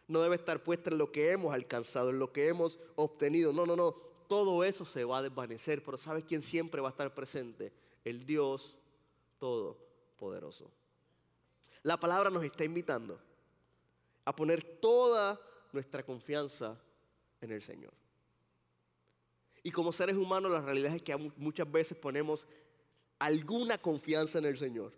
No 0.08 0.20
debe 0.20 0.36
estar 0.36 0.64
puesta 0.64 0.90
en 0.90 0.98
lo 0.98 1.12
que 1.12 1.30
hemos 1.30 1.54
alcanzado, 1.54 2.10
en 2.10 2.18
lo 2.18 2.34
que 2.34 2.48
hemos 2.48 2.80
obtenido. 2.96 3.54
No, 3.54 3.68
no, 3.68 3.76
no. 3.76 3.92
Todo 4.28 4.64
eso 4.64 4.84
se 4.84 5.04
va 5.04 5.20
a 5.20 5.22
desvanecer. 5.22 5.84
Pero 5.84 5.98
¿sabes 5.98 6.24
quién 6.24 6.42
siempre 6.42 6.82
va 6.82 6.88
a 6.88 6.92
estar 6.92 7.14
presente? 7.14 7.72
El 8.04 8.26
Dios 8.26 8.76
Todopoderoso. 9.38 10.72
La 11.84 12.00
palabra 12.00 12.32
nos 12.32 12.44
está 12.44 12.64
invitando 12.64 13.27
a 14.28 14.36
poner 14.36 14.62
toda 14.62 15.40
nuestra 15.72 16.06
confianza 16.06 16.78
en 17.40 17.50
el 17.50 17.62
Señor. 17.62 17.94
Y 19.63 19.72
como 19.72 19.94
seres 19.94 20.18
humanos 20.18 20.52
la 20.52 20.60
realidad 20.60 20.94
es 20.94 21.02
que 21.02 21.16
muchas 21.38 21.72
veces 21.72 21.98
ponemos 21.98 22.46
alguna 23.20 23.78
confianza 23.78 24.40
en 24.40 24.46
el 24.46 24.58
Señor. 24.58 24.92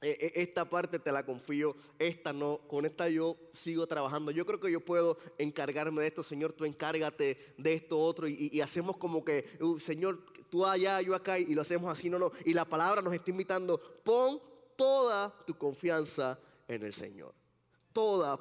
E, 0.00 0.16
e, 0.18 0.40
esta 0.40 0.64
parte 0.64 0.98
te 0.98 1.12
la 1.12 1.26
confío, 1.26 1.76
esta 1.98 2.32
no, 2.32 2.60
con 2.66 2.86
esta 2.86 3.10
yo 3.10 3.36
sigo 3.52 3.86
trabajando. 3.86 4.30
Yo 4.30 4.46
creo 4.46 4.58
que 4.58 4.72
yo 4.72 4.80
puedo 4.80 5.18
encargarme 5.36 6.00
de 6.00 6.06
esto, 6.06 6.22
Señor, 6.22 6.54
tú 6.54 6.64
encárgate 6.64 7.54
de 7.58 7.72
esto 7.74 8.00
otro 8.00 8.26
y, 8.26 8.62
hacemos 8.62 8.96
como 8.96 9.22
que, 9.26 9.58
uh, 9.60 9.78
Señor, 9.78 10.24
tú 10.48 10.64
allá, 10.64 11.02
yo 11.02 11.14
acá 11.14 11.38
y 11.38 11.54
lo 11.54 11.60
hacemos 11.60 11.92
así, 11.92 12.08
no, 12.08 12.18
no. 12.18 12.32
Y 12.46 12.54
la 12.54 12.64
palabra 12.64 13.02
nos 13.02 13.12
está 13.12 13.30
invitando, 13.30 13.78
pon 14.02 14.40
toda 14.74 15.34
tu 15.46 15.58
confianza 15.58 16.40
en 16.66 16.82
el 16.82 16.94
Señor 16.94 17.34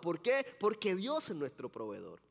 ¿Por 0.02 0.22
qué? 0.22 0.46
Porque 0.60 0.96
Dios 0.96 1.30
es 1.30 1.36
nuestro 1.36 1.70
proveedor. 1.70 2.22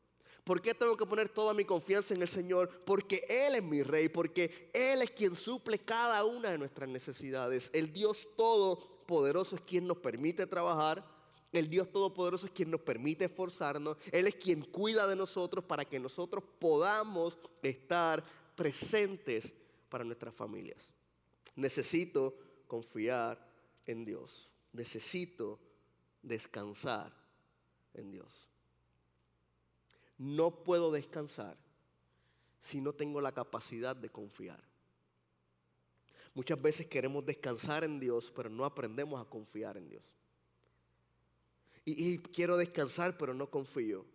¿Por 0.43 0.61
qué 0.61 0.73
tengo 0.73 0.95
que 0.95 1.05
poner 1.05 1.27
toda 1.27 1.53
mi 1.53 1.65
confianza 1.65 2.13
en 2.13 2.21
el 2.21 2.29
Señor? 2.29 2.69
Porque 2.85 3.25
Él 3.27 3.55
es 3.55 3.63
mi 3.63 3.83
rey, 3.83 4.07
porque 4.07 4.69
Él 4.73 5.01
es 5.01 5.11
quien 5.11 5.35
suple 5.35 5.79
cada 5.79 6.23
una 6.23 6.51
de 6.51 6.57
nuestras 6.57 6.87
necesidades. 6.87 7.69
El 7.73 7.91
Dios 7.91 8.29
Todopoderoso 8.37 9.57
es 9.57 9.61
quien 9.63 9.85
nos 9.85 9.97
permite 9.97 10.47
trabajar. 10.47 11.05
El 11.51 11.69
Dios 11.69 11.91
Todopoderoso 11.91 12.45
es 12.45 12.53
quien 12.53 12.71
nos 12.71 12.79
permite 12.79 13.25
esforzarnos. 13.25 13.97
Él 14.09 14.27
es 14.27 14.35
quien 14.35 14.61
cuida 14.61 15.05
de 15.05 15.17
nosotros 15.17 15.65
para 15.65 15.83
que 15.83 15.99
nosotros 15.99 16.41
podamos 16.59 17.37
estar 17.61 18.23
presentes 18.55 19.53
para 19.89 20.05
nuestras 20.05 20.33
familias. 20.33 20.89
Necesito 21.57 22.37
confiar 22.67 23.45
en 23.85 24.05
Dios. 24.05 24.49
Necesito 24.71 25.59
descansar 26.21 27.13
en 27.93 28.11
Dios. 28.11 28.47
No 30.17 30.63
puedo 30.63 30.91
descansar 30.91 31.57
si 32.59 32.81
no 32.81 32.93
tengo 32.93 33.21
la 33.21 33.31
capacidad 33.31 33.95
de 33.95 34.09
confiar. 34.09 34.61
Muchas 36.33 36.61
veces 36.61 36.85
queremos 36.85 37.25
descansar 37.25 37.83
en 37.83 37.99
Dios, 37.99 38.31
pero 38.35 38.49
no 38.49 38.63
aprendemos 38.63 39.19
a 39.19 39.29
confiar 39.29 39.77
en 39.77 39.89
Dios. 39.89 40.03
Y, 41.83 42.17
quiero 42.17 42.57
descansar, 42.57 43.17
pero 43.17 43.33
no 43.33 43.49
confío. 43.49 44.05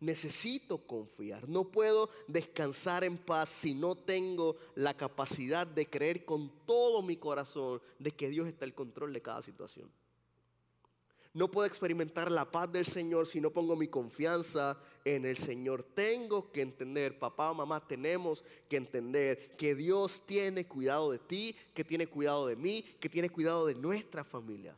Necesito 0.00 0.78
confiar. 0.78 1.48
No 1.48 1.70
puedo 1.70 2.10
descansar 2.26 3.04
en 3.04 3.18
paz 3.18 3.50
si 3.50 3.74
no 3.74 3.94
tengo 3.94 4.56
la 4.74 4.94
capacidad 4.94 5.66
de 5.66 5.86
creer 5.86 6.24
con 6.24 6.50
todo 6.66 7.02
mi 7.02 7.16
corazón 7.16 7.80
de 7.98 8.12
que 8.12 8.28
Dios 8.28 8.48
está 8.48 8.64
al 8.64 8.74
control 8.74 9.12
de 9.12 9.22
cada 9.22 9.42
situación. 9.42 9.90
No 11.36 11.50
puedo 11.50 11.66
experimentar 11.66 12.32
la 12.32 12.50
paz 12.50 12.72
del 12.72 12.86
Señor 12.86 13.26
si 13.26 13.42
no 13.42 13.50
pongo 13.50 13.76
mi 13.76 13.88
confianza 13.88 14.80
en 15.04 15.26
el 15.26 15.36
Señor. 15.36 15.82
Tengo 15.82 16.50
que 16.50 16.62
entender, 16.62 17.18
papá 17.18 17.50
o 17.50 17.54
mamá, 17.54 17.86
tenemos 17.86 18.42
que 18.70 18.78
entender 18.78 19.54
que 19.54 19.74
Dios 19.74 20.22
tiene 20.24 20.66
cuidado 20.66 21.10
de 21.10 21.18
ti, 21.18 21.54
que 21.74 21.84
tiene 21.84 22.06
cuidado 22.06 22.46
de 22.46 22.56
mí, 22.56 22.82
que 22.98 23.10
tiene 23.10 23.28
cuidado 23.28 23.66
de 23.66 23.74
nuestra 23.74 24.24
familia. 24.24 24.74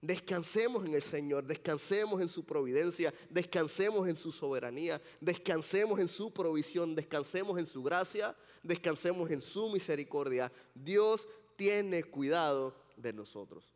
Descansemos 0.00 0.84
en 0.84 0.94
el 0.94 1.02
Señor, 1.02 1.44
descansemos 1.44 2.20
en 2.20 2.28
su 2.28 2.44
providencia, 2.44 3.14
descansemos 3.30 4.08
en 4.08 4.16
su 4.16 4.32
soberanía, 4.32 5.00
descansemos 5.20 6.00
en 6.00 6.08
su 6.08 6.32
provisión, 6.32 6.96
descansemos 6.96 7.56
en 7.56 7.68
su 7.68 7.84
gracia, 7.84 8.34
descansemos 8.64 9.30
en 9.30 9.40
su 9.40 9.70
misericordia. 9.70 10.50
Dios 10.74 11.28
tiene 11.54 12.02
cuidado 12.02 12.74
de 12.96 13.12
nosotros. 13.12 13.72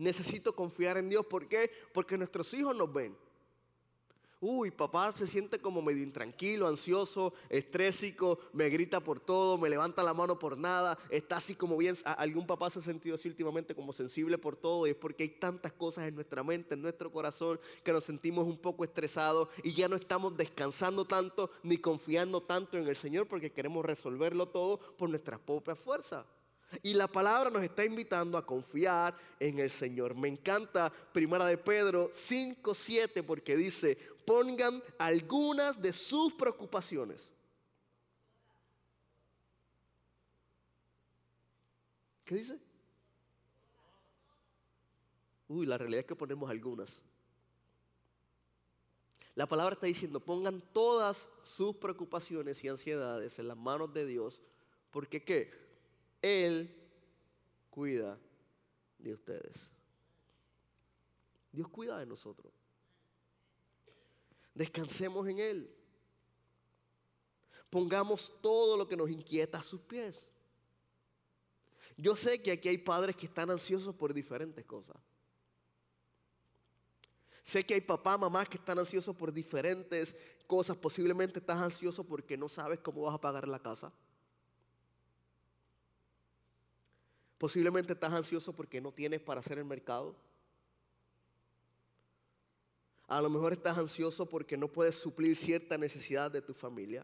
Necesito 0.00 0.56
confiar 0.56 0.96
en 0.96 1.10
Dios. 1.10 1.26
¿Por 1.26 1.46
qué? 1.46 1.70
Porque 1.92 2.16
nuestros 2.16 2.54
hijos 2.54 2.74
nos 2.74 2.90
ven. 2.90 3.14
Uy, 4.40 4.70
papá 4.70 5.12
se 5.12 5.26
siente 5.26 5.58
como 5.58 5.82
medio 5.82 6.02
intranquilo, 6.02 6.66
ansioso, 6.66 7.34
estrésico, 7.50 8.38
me 8.54 8.70
grita 8.70 9.00
por 9.00 9.20
todo, 9.20 9.58
me 9.58 9.68
levanta 9.68 10.02
la 10.02 10.14
mano 10.14 10.38
por 10.38 10.56
nada, 10.56 10.96
está 11.10 11.36
así 11.36 11.54
como 11.54 11.76
bien. 11.76 11.94
Algún 12.16 12.46
papá 12.46 12.70
se 12.70 12.78
ha 12.78 12.82
sentido 12.82 13.16
así 13.16 13.28
últimamente 13.28 13.74
como 13.74 13.92
sensible 13.92 14.38
por 14.38 14.56
todo 14.56 14.86
y 14.86 14.90
es 14.90 14.96
porque 14.96 15.24
hay 15.24 15.28
tantas 15.28 15.74
cosas 15.74 16.08
en 16.08 16.14
nuestra 16.14 16.42
mente, 16.42 16.72
en 16.72 16.80
nuestro 16.80 17.12
corazón, 17.12 17.60
que 17.84 17.92
nos 17.92 18.04
sentimos 18.04 18.46
un 18.46 18.56
poco 18.56 18.84
estresados 18.84 19.50
y 19.62 19.74
ya 19.74 19.86
no 19.86 19.96
estamos 19.96 20.34
descansando 20.34 21.04
tanto 21.04 21.50
ni 21.62 21.76
confiando 21.76 22.42
tanto 22.42 22.78
en 22.78 22.88
el 22.88 22.96
Señor 22.96 23.28
porque 23.28 23.52
queremos 23.52 23.84
resolverlo 23.84 24.48
todo 24.48 24.78
por 24.96 25.10
nuestras 25.10 25.38
propias 25.40 25.78
fuerzas. 25.78 26.24
Y 26.82 26.94
la 26.94 27.08
palabra 27.08 27.50
nos 27.50 27.62
está 27.62 27.84
invitando 27.84 28.38
a 28.38 28.46
confiar 28.46 29.16
en 29.38 29.58
el 29.58 29.70
Señor. 29.70 30.14
Me 30.14 30.28
encanta 30.28 30.92
Primera 31.12 31.46
de 31.46 31.58
Pedro 31.58 32.10
5, 32.12 32.74
7 32.74 33.22
porque 33.22 33.56
dice, 33.56 33.96
pongan 34.24 34.82
algunas 34.98 35.82
de 35.82 35.92
sus 35.92 36.32
preocupaciones. 36.34 37.28
¿Qué 42.24 42.36
dice? 42.36 42.58
Uy, 45.48 45.66
la 45.66 45.76
realidad 45.76 46.00
es 46.00 46.06
que 46.06 46.14
ponemos 46.14 46.48
algunas. 46.48 47.02
La 49.34 49.48
palabra 49.48 49.74
está 49.74 49.86
diciendo, 49.86 50.20
pongan 50.20 50.62
todas 50.72 51.28
sus 51.42 51.74
preocupaciones 51.74 52.62
y 52.62 52.68
ansiedades 52.68 53.38
en 53.40 53.48
las 53.48 53.56
manos 53.56 53.92
de 53.92 54.06
Dios, 54.06 54.40
porque 54.92 55.24
¿qué? 55.24 55.69
Él 56.22 56.74
cuida 57.70 58.18
de 58.98 59.14
ustedes. 59.14 59.70
Dios 61.52 61.68
cuida 61.68 61.98
de 61.98 62.06
nosotros. 62.06 62.52
Descansemos 64.54 65.26
en 65.28 65.38
Él. 65.38 65.76
Pongamos 67.70 68.32
todo 68.40 68.76
lo 68.76 68.86
que 68.88 68.96
nos 68.96 69.10
inquieta 69.10 69.58
a 69.58 69.62
sus 69.62 69.80
pies. 69.80 70.26
Yo 71.96 72.16
sé 72.16 72.42
que 72.42 72.52
aquí 72.52 72.68
hay 72.68 72.78
padres 72.78 73.14
que 73.14 73.26
están 73.26 73.50
ansiosos 73.50 73.94
por 73.94 74.12
diferentes 74.12 74.64
cosas. 74.64 74.96
Sé 77.42 77.64
que 77.64 77.74
hay 77.74 77.80
papá, 77.80 78.16
mamás 78.16 78.48
que 78.48 78.58
están 78.58 78.78
ansiosos 78.78 79.14
por 79.16 79.32
diferentes 79.32 80.16
cosas. 80.46 80.76
Posiblemente 80.76 81.38
estás 81.38 81.58
ansioso 81.58 82.04
porque 82.04 82.36
no 82.36 82.48
sabes 82.48 82.80
cómo 82.80 83.02
vas 83.02 83.14
a 83.14 83.20
pagar 83.20 83.48
la 83.48 83.58
casa. 83.58 83.92
Posiblemente 87.40 87.94
estás 87.94 88.12
ansioso 88.12 88.52
porque 88.52 88.82
no 88.82 88.92
tienes 88.92 89.18
para 89.18 89.40
hacer 89.40 89.56
el 89.56 89.64
mercado. 89.64 90.14
A 93.08 93.22
lo 93.22 93.30
mejor 93.30 93.54
estás 93.54 93.78
ansioso 93.78 94.28
porque 94.28 94.58
no 94.58 94.68
puedes 94.68 94.96
suplir 94.96 95.34
cierta 95.38 95.78
necesidad 95.78 96.30
de 96.30 96.42
tu 96.42 96.52
familia. 96.52 97.02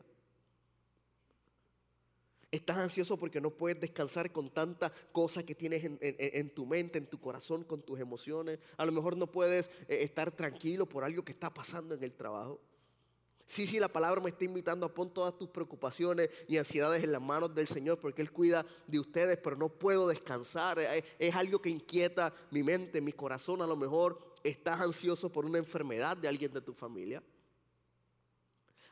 Estás 2.51 2.77
ansioso 2.77 3.16
porque 3.16 3.40
no 3.40 3.49
puedes 3.49 3.81
descansar 3.81 4.31
con 4.31 4.51
tantas 4.51 4.92
cosas 5.11 5.44
que 5.44 5.55
tienes 5.55 5.83
en, 5.83 6.51
tu 6.51 6.66
mente, 6.66 6.99
en 6.99 7.07
tu 7.07 7.18
corazón, 7.18 7.64
con 7.64 7.81
tus 7.81 7.99
emociones. 7.99 8.59
A 8.77 8.85
lo 8.85 8.92
mejor 8.92 9.16
no 9.16 9.33
puedes 9.33 9.70
eh, 9.88 10.03
estar 10.03 10.31
tranquilo 10.31 10.87
por 10.87 11.03
algo 11.03 11.25
que 11.25 11.33
está 11.33 11.49
pasando 11.49 11.94
en 11.94 12.05
el 12.05 12.12
trabajo. 12.12 12.61
Sí, 13.46 13.64
sí, 13.64 13.78
la 13.78 13.87
palabra 13.87 14.20
me 14.20 14.30
está 14.30 14.44
invitando 14.44 14.85
a 14.85 14.92
poner 14.92 15.14
todas 15.14 15.38
tus 15.38 15.48
preocupaciones 15.48 16.28
y 16.48 16.59
ansiedades 16.59 17.04
en 17.04 17.12
las 17.12 17.22
manos 17.22 17.54
del 17.54 17.68
Señor 17.68 18.00
porque 18.00 18.20
Él 18.20 18.32
cuida 18.32 18.66
de 18.88 18.98
ustedes, 18.98 19.38
pero 19.38 19.56
no 19.56 19.68
puedo 19.68 20.09
descansar. 20.09 20.80
Es, 20.80 21.35
algo 21.35 21.62
que 21.62 21.70
inquieta 21.70 22.35
mi 22.50 22.64
mente, 22.64 23.00
mi 23.00 23.12
corazón. 23.12 23.62
A 23.62 23.66
lo 23.68 23.76
mejor 23.76 24.35
estás 24.42 24.80
ansioso 24.80 25.30
por 25.30 25.44
una 25.44 25.59
enfermedad 25.59 26.16
de 26.16 26.26
alguien 26.26 26.52
de 26.52 26.61
tu 26.61 26.74
familia. 26.74 27.22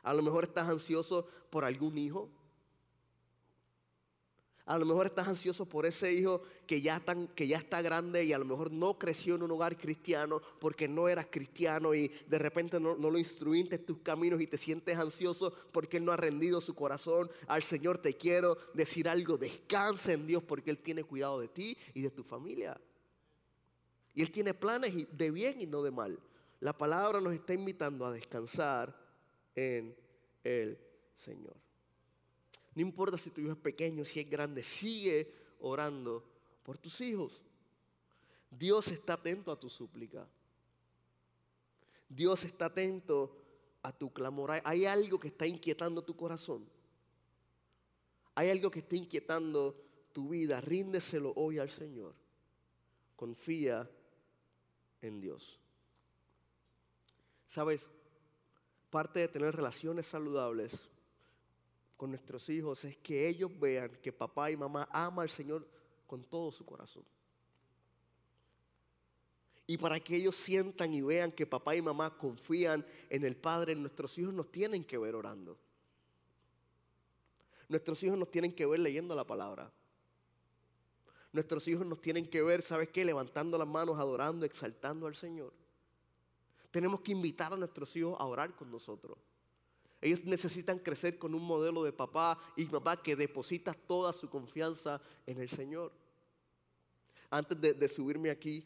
A 0.03 0.13
lo 0.13 0.23
mejor 0.23 0.45
estás 0.45 0.69
ansioso 0.69 1.27
por 1.49 1.65
algún 1.65 1.97
hijo. 1.97 2.31
A 4.67 4.79
lo 4.79 4.85
mejor 4.85 5.05
estás 5.05 5.27
ansioso 5.27 5.67
por 5.67 5.85
ese 5.85 6.11
hijo 6.11 6.41
que 6.65 6.81
ya, 6.81 6.97
está 6.97 7.81
grande 7.83 8.23
y 8.23 8.33
a 8.33 8.39
lo 8.39 8.45
mejor 8.45 8.71
no 8.71 8.97
creció 8.97 9.35
en 9.35 9.43
un 9.43 9.51
hogar 9.51 9.77
cristiano 9.77 10.41
porque 10.59 10.87
no 10.87 11.07
eras 11.07 11.27
cristiano 11.29 11.93
y 11.93 12.07
de 12.27 12.39
repente 12.39 12.79
no, 12.79 12.95
no 12.95 13.11
lo 13.11 13.19
instruiste 13.19 13.75
en 13.75 13.85
tus 13.85 13.99
caminos 13.99 14.41
y 14.41 14.47
te 14.47 14.57
sientes 14.57 14.97
ansioso 14.97 15.53
porque 15.71 15.97
Él 15.97 16.05
no 16.05 16.11
ha 16.11 16.17
rendido 16.17 16.61
su 16.61 16.73
corazón 16.73 17.29
al 17.47 17.61
Señor. 17.61 17.99
Te 17.99 18.17
quiero 18.17 18.57
decir 18.73 19.07
algo, 19.07 19.37
descansa 19.37 20.13
en 20.13 20.25
Dios 20.25 20.41
porque 20.41 20.71
Él 20.71 20.79
tiene 20.79 21.03
cuidado 21.03 21.39
de 21.39 21.47
ti 21.47 21.77
y 21.93 22.01
de 22.01 22.09
tu 22.09 22.23
familia. 22.23 22.75
Y 24.15 24.23
Él 24.23 24.31
tiene 24.31 24.55
planes 24.55 24.93
de 25.11 25.29
bien 25.29 25.61
y 25.61 25.67
no 25.67 25.83
de 25.83 25.91
mal. 25.91 26.19
La 26.59 26.75
palabra 26.75 27.21
nos 27.21 27.33
está 27.33 27.53
invitando 27.53 28.03
a 28.03 28.11
descansar 28.11 28.97
en 29.53 29.95
el 30.43 30.79
Señor. 31.15 31.64
No 32.75 32.81
importa 32.81 33.17
si 33.17 33.31
tu 33.31 33.39
hijo 33.39 33.53
es 33.53 33.57
pequeño, 33.57 34.03
si 34.03 34.19
es 34.19 34.29
grande, 34.29 34.61
sigue 34.61 35.31
orando 35.61 36.23
por 36.61 36.77
tus 36.77 36.99
hijos. 36.99 37.41
Dios 38.51 38.89
está 38.89 39.13
atento 39.13 39.51
a 39.51 39.59
tu 39.59 39.69
súplica. 39.69 40.27
Dios 42.09 42.43
está 42.43 42.65
atento 42.65 43.33
a 43.81 43.93
tu 43.93 44.11
clamor. 44.11 44.51
Hay 44.65 44.85
algo 44.85 45.19
que 45.19 45.29
está 45.29 45.47
inquietando 45.47 46.03
tu 46.03 46.17
corazón. 46.17 46.67
Hay 48.35 48.49
algo 48.49 48.69
que 48.69 48.79
está 48.79 48.97
inquietando 48.97 49.81
tu 50.11 50.29
vida. 50.29 50.59
Ríndeselo 50.59 51.31
hoy 51.37 51.59
al 51.59 51.69
Señor. 51.69 52.13
Confía 53.15 53.89
en 55.01 55.21
Dios. 55.21 55.61
Sabes, 57.47 57.89
parte 58.89 59.21
de 59.21 59.29
tener 59.29 59.55
relaciones 59.55 60.07
saludables 60.07 60.89
con 61.97 62.09
nuestros 62.09 62.49
hijos 62.49 62.83
es 62.83 62.97
que 62.97 63.27
ellos 63.27 63.51
vean 63.59 63.89
que 64.01 64.11
papá 64.11 64.51
y 64.51 64.57
mamá 64.57 64.87
aman 64.91 65.23
al 65.23 65.29
Señor 65.29 65.67
con 66.07 66.23
todo 66.23 66.51
su 66.51 66.65
corazón. 66.65 67.03
Y 69.67 69.77
para 69.77 69.99
que 69.99 70.15
ellos 70.15 70.35
sientan 70.35 70.93
y 70.93 71.01
vean 71.01 71.31
que 71.31 71.47
papá 71.47 71.75
y 71.75 71.81
mamá 71.81 72.15
confían 72.17 72.85
en 73.09 73.25
el 73.25 73.35
Padre, 73.35 73.75
nuestros 73.75 74.17
hijos 74.17 74.33
nos 74.33 74.51
tienen 74.51 74.83
que 74.83 74.97
ver 74.97 75.15
orando. 75.15 75.57
Nuestros 77.67 78.03
hijos 78.03 78.17
nos 78.17 78.29
tienen 78.29 78.51
que 78.51 78.65
ver 78.65 78.79
leyendo 78.79 79.15
la 79.15 79.25
palabra. 79.25 79.71
Nuestros 81.31 81.67
hijos 81.67 81.85
nos 81.85 81.99
tienen 81.99 82.29
que 82.29 82.43
ver, 82.43 82.61
¿sabes 82.61 82.89
qué? 82.89 83.03
Levantando 83.03 83.57
las 83.57 83.67
manos, 83.67 83.99
adorando, 83.99 84.45
exaltando 84.45 85.07
al 85.07 85.15
Señor. 85.15 85.51
Tenemos 86.69 87.01
que 87.01 87.11
invitar 87.11 87.51
a 87.51 87.57
nuestros 87.57 87.95
hijos 87.95 88.15
a 88.19 88.25
orar 88.25 88.55
con 88.55 88.69
nosotros. 88.69 89.17
Ellos 90.01 90.23
necesitan 90.25 90.79
crecer 90.79 91.17
con 91.17 91.33
un 91.33 91.43
modelo 91.43 91.83
de 91.83 91.91
papá 91.91 92.39
y 92.55 92.65
mamá 92.65 93.01
que 93.01 93.15
deposita 93.15 93.73
toda 93.73 94.13
su 94.13 94.29
confianza 94.29 95.01
en 95.25 95.39
el 95.39 95.49
Señor. 95.49 95.91
Antes 97.29 97.59
de, 97.59 97.87
subirme 97.87 98.29
aquí, 98.29 98.65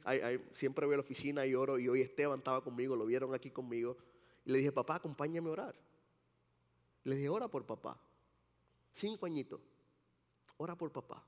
siempre 0.53 0.85
voy 0.85 0.93
a 0.93 0.97
la 0.97 1.03
oficina 1.03 1.45
y 1.45 1.55
oro 1.55 1.79
y 1.79 1.87
hoy 1.87 2.01
Esteban 2.01 2.39
estaba 2.39 2.63
conmigo, 2.63 2.95
lo 2.95 3.05
vieron 3.05 3.33
aquí 3.33 3.51
conmigo. 3.51 3.97
Y 4.45 4.51
le 4.51 4.57
dije, 4.57 4.71
papá, 4.71 4.95
acompáñame 4.95 5.49
a 5.49 5.53
orar. 5.53 5.75
Le 7.03 7.15
dije, 7.15 7.29
ora 7.29 7.47
por 7.47 7.65
papá. 7.65 7.99
Cinco 8.91 9.25
añitos. 9.25 9.61
Ora 10.57 10.75
por 10.75 10.91
papá. 10.91 11.23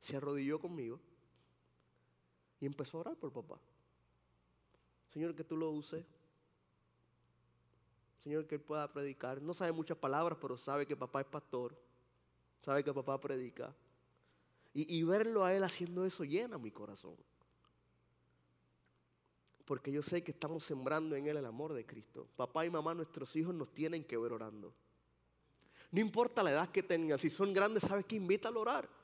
Se 0.00 0.16
arrodilló 0.16 0.58
conmigo 0.58 1.00
y 2.60 2.66
empezó 2.66 2.98
a 2.98 3.00
orar 3.00 3.16
por 3.16 3.32
papá. 3.32 3.60
Señor, 5.12 5.34
que 5.34 5.44
tú 5.44 5.56
lo 5.56 5.70
uses 5.70 6.04
Señor, 8.22 8.46
que 8.46 8.56
Él 8.56 8.60
pueda 8.60 8.90
predicar. 8.92 9.40
No 9.40 9.54
sabe 9.54 9.72
muchas 9.72 9.96
palabras, 9.96 10.38
pero 10.40 10.56
sabe 10.56 10.86
que 10.86 10.96
papá 10.96 11.20
es 11.20 11.26
pastor. 11.26 11.76
Sabe 12.62 12.82
que 12.82 12.92
papá 12.92 13.20
predica. 13.20 13.74
Y, 14.74 15.02
verlo 15.02 15.44
a 15.44 15.52
Él 15.52 15.64
haciendo 15.64 16.04
eso 16.04 16.24
llena 16.24 16.58
mi 16.58 16.70
corazón. 16.70 17.16
porque 19.64 19.92
yo 19.92 20.00
sé 20.02 20.22
que 20.24 20.30
estamos 20.30 20.64
sembrando 20.64 21.14
en 21.14 21.26
Él 21.26 21.36
el 21.36 21.44
amor 21.44 21.74
de 21.74 21.84
Cristo. 21.84 22.26
Papá 22.36 22.64
y 22.64 22.70
mamá, 22.70 22.94
nuestros 22.94 23.36
hijos 23.36 23.54
nos 23.54 23.74
tienen 23.74 24.02
que 24.02 24.16
ver 24.16 24.32
orando. 24.32 24.72
No 25.90 26.00
importa 26.00 26.42
la 26.42 26.52
edad 26.52 26.70
que 26.70 26.82
tengan, 26.82 27.18
si 27.18 27.28
son 27.28 27.52
grandes, 27.52 27.82
¿sabes 27.82 28.06
qué? 28.06 28.16
Invítalo 28.16 28.60
a 28.60 28.62
orar. 28.62 28.97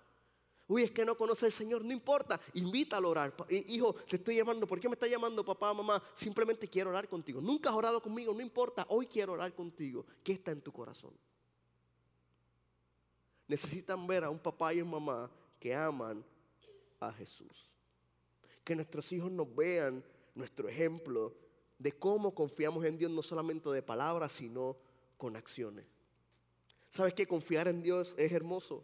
Uy, 0.66 0.84
es 0.84 0.90
que 0.90 1.04
no 1.04 1.16
conoce 1.16 1.46
al 1.46 1.52
Señor, 1.52 1.84
no 1.84 1.92
importa, 1.92 2.40
invítalo 2.54 3.08
a 3.08 3.10
orar. 3.10 3.34
Hijo, 3.50 3.94
te 3.94 4.16
estoy 4.16 4.36
llamando, 4.36 4.66
¿por 4.66 4.80
qué 4.80 4.88
me 4.88 4.94
está 4.94 5.06
llamando 5.06 5.44
papá, 5.44 5.74
mamá? 5.74 6.02
Simplemente 6.14 6.68
quiero 6.68 6.90
orar 6.90 7.06
contigo. 7.06 7.40
Nunca 7.40 7.68
has 7.68 7.76
orado 7.76 8.00
conmigo, 8.00 8.32
no 8.32 8.40
importa, 8.40 8.86
hoy 8.88 9.06
quiero 9.06 9.34
orar 9.34 9.54
contigo. 9.54 10.06
¿Qué 10.22 10.32
está 10.32 10.52
en 10.52 10.62
tu 10.62 10.72
corazón? 10.72 11.12
Necesitan 13.46 14.06
ver 14.06 14.24
a 14.24 14.30
un 14.30 14.38
papá 14.38 14.72
y 14.72 14.80
una 14.80 14.92
mamá 14.92 15.30
que 15.60 15.74
aman 15.74 16.24
a 16.98 17.12
Jesús. 17.12 17.70
Que 18.64 18.74
nuestros 18.74 19.12
hijos 19.12 19.30
nos 19.30 19.54
vean 19.54 20.02
nuestro 20.34 20.66
ejemplo 20.66 21.34
de 21.78 21.92
cómo 21.92 22.34
confiamos 22.34 22.86
en 22.86 22.96
Dios 22.96 23.10
no 23.10 23.20
solamente 23.22 23.68
de 23.68 23.82
palabras, 23.82 24.32
sino 24.32 24.78
con 25.18 25.36
acciones. 25.36 25.84
¿Sabes 26.88 27.12
que 27.12 27.26
confiar 27.26 27.68
en 27.68 27.82
Dios 27.82 28.14
es 28.16 28.32
hermoso? 28.32 28.82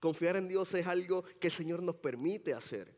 Confiar 0.00 0.36
en 0.36 0.48
Dios 0.48 0.72
es 0.74 0.86
algo 0.86 1.24
que 1.40 1.48
el 1.48 1.52
Señor 1.52 1.82
nos 1.82 1.96
permite 1.96 2.54
hacer. 2.54 2.96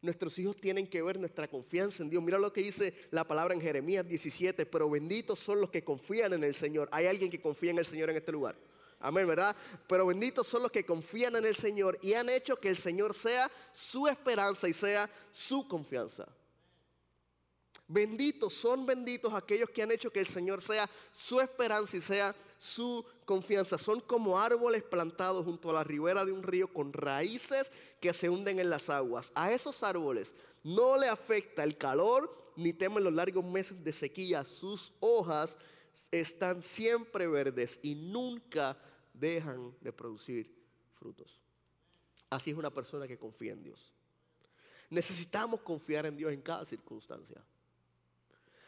Nuestros 0.00 0.38
hijos 0.38 0.56
tienen 0.56 0.86
que 0.86 1.02
ver 1.02 1.18
nuestra 1.18 1.48
confianza 1.48 2.02
en 2.02 2.10
Dios. 2.10 2.22
Mira 2.22 2.38
lo 2.38 2.52
que 2.52 2.62
dice 2.62 2.94
la 3.10 3.26
palabra 3.26 3.54
en 3.54 3.60
Jeremías 3.60 4.06
17, 4.06 4.64
pero 4.66 4.88
benditos 4.88 5.38
son 5.38 5.60
los 5.60 5.70
que 5.70 5.82
confían 5.82 6.32
en 6.34 6.44
el 6.44 6.54
Señor. 6.54 6.88
¿Hay 6.92 7.06
alguien 7.06 7.30
que 7.30 7.40
confía 7.40 7.72
en 7.72 7.78
el 7.78 7.86
Señor 7.86 8.10
en 8.10 8.16
este 8.16 8.30
lugar? 8.30 8.56
Amén, 9.00 9.26
¿verdad? 9.26 9.56
Pero 9.88 10.06
benditos 10.06 10.46
son 10.46 10.62
los 10.62 10.72
que 10.72 10.84
confían 10.84 11.34
en 11.36 11.46
el 11.46 11.56
Señor 11.56 11.98
y 12.02 12.14
han 12.14 12.28
hecho 12.28 12.56
que 12.56 12.68
el 12.68 12.76
Señor 12.76 13.14
sea 13.14 13.50
su 13.72 14.06
esperanza 14.06 14.68
y 14.68 14.72
sea 14.72 15.10
su 15.32 15.66
confianza. 15.66 16.28
Benditos 17.86 18.52
son 18.52 18.84
benditos 18.84 19.32
aquellos 19.32 19.70
que 19.70 19.82
han 19.82 19.90
hecho 19.90 20.10
que 20.10 20.20
el 20.20 20.26
Señor 20.26 20.60
sea 20.60 20.88
su 21.10 21.40
esperanza 21.40 21.96
y 21.96 22.00
sea 22.00 22.36
su 22.58 23.04
confianza. 23.24 23.78
Son 23.78 24.00
como 24.00 24.38
árboles 24.38 24.82
plantados 24.82 25.44
junto 25.44 25.70
a 25.70 25.74
la 25.74 25.84
ribera 25.84 26.24
de 26.24 26.32
un 26.32 26.42
río 26.42 26.72
con 26.72 26.92
raíces 26.92 27.72
que 28.00 28.12
se 28.12 28.28
hunden 28.28 28.58
en 28.58 28.70
las 28.70 28.90
aguas. 28.90 29.32
A 29.34 29.52
esos 29.52 29.82
árboles 29.82 30.34
no 30.64 30.98
le 30.98 31.08
afecta 31.08 31.64
el 31.64 31.78
calor 31.78 32.52
ni 32.56 32.72
temen 32.72 33.04
los 33.04 33.12
largos 33.12 33.44
meses 33.44 33.82
de 33.82 33.92
sequía. 33.92 34.44
Sus 34.44 34.92
hojas 35.00 35.56
están 36.10 36.62
siempre 36.62 37.26
verdes 37.26 37.78
y 37.82 37.94
nunca 37.94 38.76
dejan 39.14 39.74
de 39.80 39.92
producir 39.92 40.52
frutos. 40.94 41.40
Así 42.30 42.50
es 42.50 42.56
una 42.56 42.70
persona 42.70 43.06
que 43.06 43.18
confía 43.18 43.52
en 43.52 43.62
Dios. 43.62 43.92
Necesitamos 44.90 45.60
confiar 45.60 46.06
en 46.06 46.16
Dios 46.16 46.32
en 46.32 46.40
cada 46.40 46.64
circunstancia. 46.64 47.42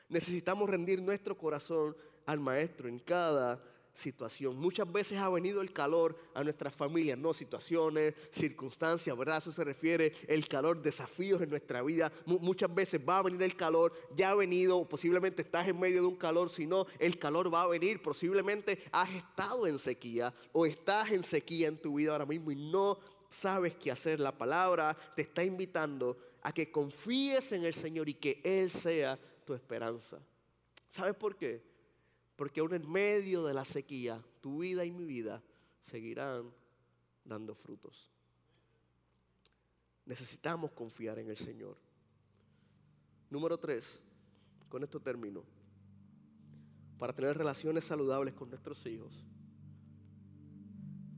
Necesitamos 0.09 0.69
rendir 0.69 1.01
nuestro 1.01 1.37
corazón 1.37 1.97
al 2.27 2.41
Maestro 2.41 2.89
en 2.89 2.99
cada 2.99 3.63
situación. 4.01 4.57
Muchas 4.57 4.91
veces 4.91 5.19
ha 5.19 5.29
venido 5.29 5.61
el 5.61 5.73
calor 5.73 6.17
a 6.35 6.43
nuestras 6.43 6.75
familias, 6.75 7.19
no 7.19 7.33
situaciones, 7.33 8.15
circunstancias, 8.31 9.17
¿verdad? 9.17 9.39
Eso 9.39 9.53
se 9.53 9.63
refiere 9.63 10.13
el 10.27 10.49
calor, 10.49 10.83
desafíos 10.83 11.41
en 11.43 11.51
nuestra 11.51 11.83
vida. 11.83 12.13
muchas 12.27 12.75
veces 12.75 13.01
va 13.07 13.19
a 13.19 13.23
venir 13.23 13.43
el 13.43 13.57
calor, 13.57 13.93
ya 14.17 14.31
ha 14.31 14.35
venido, 14.35 14.89
posiblemente 14.89 15.43
estás 15.43 15.69
en 15.69 15.79
medio 15.79 16.01
de 16.01 16.09
un 16.09 16.17
calor, 16.17 16.51
si 16.51 16.67
no, 16.67 16.87
el 16.99 17.19
calor 17.19 17.53
va 17.53 17.63
a 17.63 17.69
venir. 17.69 18.03
Posiblemente 18.03 18.85
has 18.91 19.11
estado 19.11 19.67
en 19.67 19.79
sequía 19.79 20.35
o 20.53 20.67
estás 20.67 21.11
en 21.11 21.23
sequía 21.23 21.69
en 21.69 21.77
tu 21.77 21.95
vida 21.95 22.13
ahora 22.13 22.27
mismo 22.27 22.51
y 22.51 22.57
no 22.57 22.99
sabes 23.29 23.75
qué 23.77 23.91
hacer. 23.91 24.19
La 24.19 24.37
palabra 24.37 24.97
te 25.15 25.23
está 25.23 25.45
invitando 25.45 26.17
a 26.43 26.53
que 26.53 26.73
confíes 26.73 27.53
en 27.53 27.65
el 27.65 27.75
Señor 27.75 28.09
y 28.09 28.15
que 28.15 28.41
Él 28.43 28.71
sea 28.71 29.19
esperanza. 29.55 30.19
¿Sabes 30.89 31.15
por 31.15 31.37
qué? 31.37 31.70
Porque 32.41 32.61
aún 32.61 32.73
en 32.73 32.91
medio 32.91 33.45
de 33.45 33.53
la 33.53 33.67
sequía, 33.67 34.25
tu 34.41 34.61
vida 34.61 34.83
y 34.87 34.91
mi 34.91 35.05
vida 35.05 35.43
seguirán 35.83 36.51
dando 37.23 37.55
frutos. 37.55 38.11
Necesitamos 40.07 40.71
confiar 40.71 41.19
en 41.19 41.29
el 41.29 41.37
Señor. 41.37 41.77
Número 43.29 43.59
tres, 43.59 44.01
con 44.71 44.83
esto 44.83 44.99
termino. 45.01 45.45
Para 46.97 47.13
tener 47.13 47.37
relaciones 47.37 47.85
saludables 47.85 48.33
con 48.33 48.49
nuestros 48.49 48.87
hijos, 48.87 49.23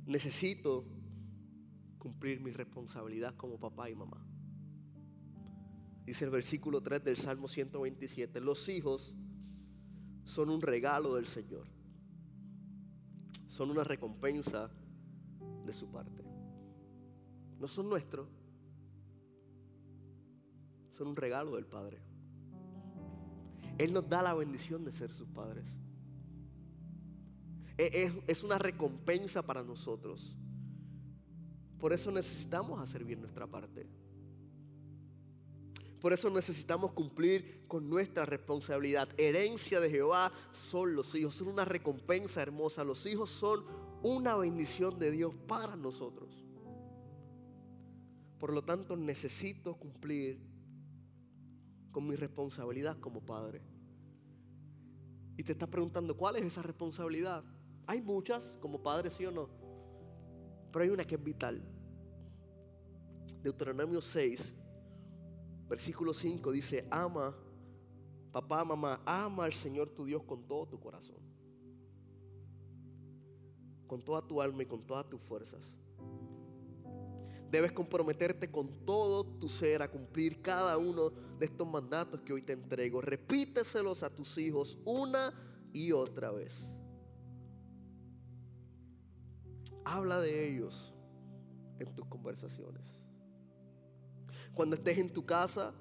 necesito 0.04 0.84
cumplir 2.00 2.40
mi 2.40 2.50
responsabilidad 2.50 3.36
como 3.36 3.60
papá 3.60 3.88
y 3.88 3.94
mamá. 3.94 4.26
Dice 6.04 6.24
el 6.24 6.32
versículo 6.32 6.82
3 6.82 7.04
del 7.04 7.16
Salmo 7.16 7.46
127, 7.46 8.40
los 8.40 8.68
hijos 8.68 9.14
son 10.24 10.50
un 10.50 10.60
regalo 10.60 11.14
del 11.14 11.26
Señor. 11.26 11.66
Son 13.48 13.70
una 13.70 13.84
recompensa 13.84 14.70
de 15.64 15.72
su 15.72 15.90
parte. 15.90 16.24
No 17.58 17.68
son 17.68 17.88
nuestros. 17.88 18.28
Son 20.92 21.08
un 21.08 21.16
regalo 21.16 21.56
del 21.56 21.66
Padre. 21.66 22.02
Él 23.78 23.92
nos 23.92 24.08
da 24.08 24.22
la 24.22 24.34
bendición 24.34 24.84
de 24.84 24.92
ser 24.92 25.10
sus 25.10 25.28
padres. 25.28 25.78
Es, 27.76 28.12
es 28.26 28.42
una 28.44 28.58
recompensa 28.58 29.44
para 29.44 29.62
nosotros. 29.62 30.36
Por 31.78 31.92
eso 31.92 32.10
necesitamos 32.10 32.80
hacer 32.80 33.04
bien 33.04 33.20
nuestra 33.20 33.46
parte. 33.46 33.88
Por 36.02 36.12
eso 36.12 36.28
necesitamos 36.30 36.90
cumplir 36.90 37.64
con 37.68 37.88
nuestra 37.88 38.26
responsabilidad. 38.26 39.08
Herencia 39.16 39.78
de 39.78 39.88
Jehová 39.88 40.32
son 40.50 40.96
los 40.96 41.14
hijos, 41.14 41.36
son 41.36 41.46
una 41.46 41.64
recompensa 41.64 42.42
hermosa. 42.42 42.82
Los 42.82 43.06
hijos 43.06 43.30
son 43.30 43.64
una 44.02 44.34
bendición 44.34 44.98
de 44.98 45.12
Dios 45.12 45.32
para 45.46 45.76
nosotros. 45.76 46.44
Por 48.40 48.52
lo 48.52 48.64
tanto, 48.64 48.96
necesito 48.96 49.76
cumplir 49.76 50.40
con 51.92 52.08
mi 52.08 52.16
responsabilidad 52.16 52.98
como 52.98 53.24
padre. 53.24 53.62
Y 55.36 55.44
te 55.44 55.52
estás 55.52 55.68
preguntando, 55.68 56.16
¿cuál 56.16 56.34
es 56.34 56.44
esa 56.44 56.62
responsabilidad? 56.62 57.44
Hay 57.86 58.02
muchas 58.02 58.58
como 58.60 58.82
padre, 58.82 59.08
sí 59.08 59.24
o 59.24 59.30
no. 59.30 59.48
Pero 60.72 60.82
hay 60.82 60.90
una 60.90 61.04
que 61.04 61.14
es 61.14 61.22
vital. 61.22 61.62
Deuteronomio 63.40 64.00
6, 64.00 64.52
Versículo 65.68 66.12
5 66.12 66.52
dice, 66.52 66.86
ama, 66.90 67.34
papá, 68.30 68.64
mamá, 68.64 69.00
ama 69.06 69.44
al 69.44 69.52
Señor 69.52 69.90
tu 69.90 70.04
Dios 70.04 70.22
con 70.24 70.46
todo 70.46 70.66
tu 70.66 70.78
corazón, 70.78 71.16
con 73.86 74.02
toda 74.02 74.26
tu 74.26 74.40
alma 74.40 74.62
y 74.62 74.66
con 74.66 74.82
todas 74.86 75.08
tus 75.08 75.20
fuerzas. 75.20 75.76
Debes 77.50 77.72
comprometerte 77.72 78.50
con 78.50 78.86
todo 78.86 79.24
tu 79.24 79.48
ser 79.48 79.82
a 79.82 79.90
cumplir 79.90 80.40
cada 80.40 80.78
uno 80.78 81.10
de 81.38 81.44
estos 81.44 81.68
mandatos 81.68 82.22
que 82.22 82.32
hoy 82.32 82.42
te 82.42 82.54
entrego. 82.54 83.02
Repíteselos 83.02 84.02
a 84.02 84.08
tus 84.14 84.38
hijos 84.38 84.78
una 84.86 85.32
y 85.72 85.92
otra 85.92 86.30
vez. 86.30 86.74
Habla 89.84 90.20
de 90.20 90.48
ellos 90.48 90.94
en 91.78 91.94
tus 91.94 92.06
conversaciones 92.06 93.01
cuando 94.54 94.76
estés 94.76 94.98
en 94.98 95.12
tu 95.12 95.24
casa, 95.24 95.72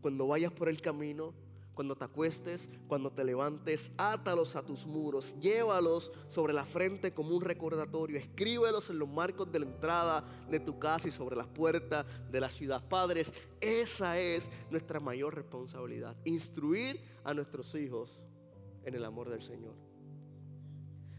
cuando 0.00 0.26
vayas 0.28 0.52
por 0.52 0.68
el 0.68 0.80
camino, 0.80 1.34
cuando 1.76 1.94
te 1.94 2.04
acuestes, 2.04 2.70
cuando 2.88 3.12
te 3.12 3.22
levantes, 3.22 3.92
átalos 3.98 4.56
a 4.56 4.64
tus 4.64 4.86
muros, 4.86 5.34
llévalos 5.40 6.10
sobre 6.28 6.54
la 6.54 6.64
frente 6.64 7.12
como 7.12 7.36
un 7.36 7.42
recordatorio, 7.42 8.18
escríbelos 8.18 8.88
en 8.88 8.98
los 8.98 9.08
marcos 9.08 9.52
de 9.52 9.58
la 9.58 9.66
entrada 9.66 10.24
de 10.50 10.58
tu 10.58 10.78
casa 10.78 11.08
y 11.08 11.12
sobre 11.12 11.36
las 11.36 11.46
puertas 11.48 12.06
de 12.30 12.40
la 12.40 12.48
ciudad. 12.48 12.82
Padres, 12.88 13.34
esa 13.60 14.18
es 14.18 14.50
nuestra 14.70 15.00
mayor 15.00 15.34
responsabilidad, 15.34 16.16
instruir 16.24 16.98
a 17.24 17.34
nuestros 17.34 17.74
hijos 17.74 18.18
en 18.84 18.94
el 18.94 19.04
amor 19.04 19.28
del 19.28 19.42
Señor. 19.42 19.74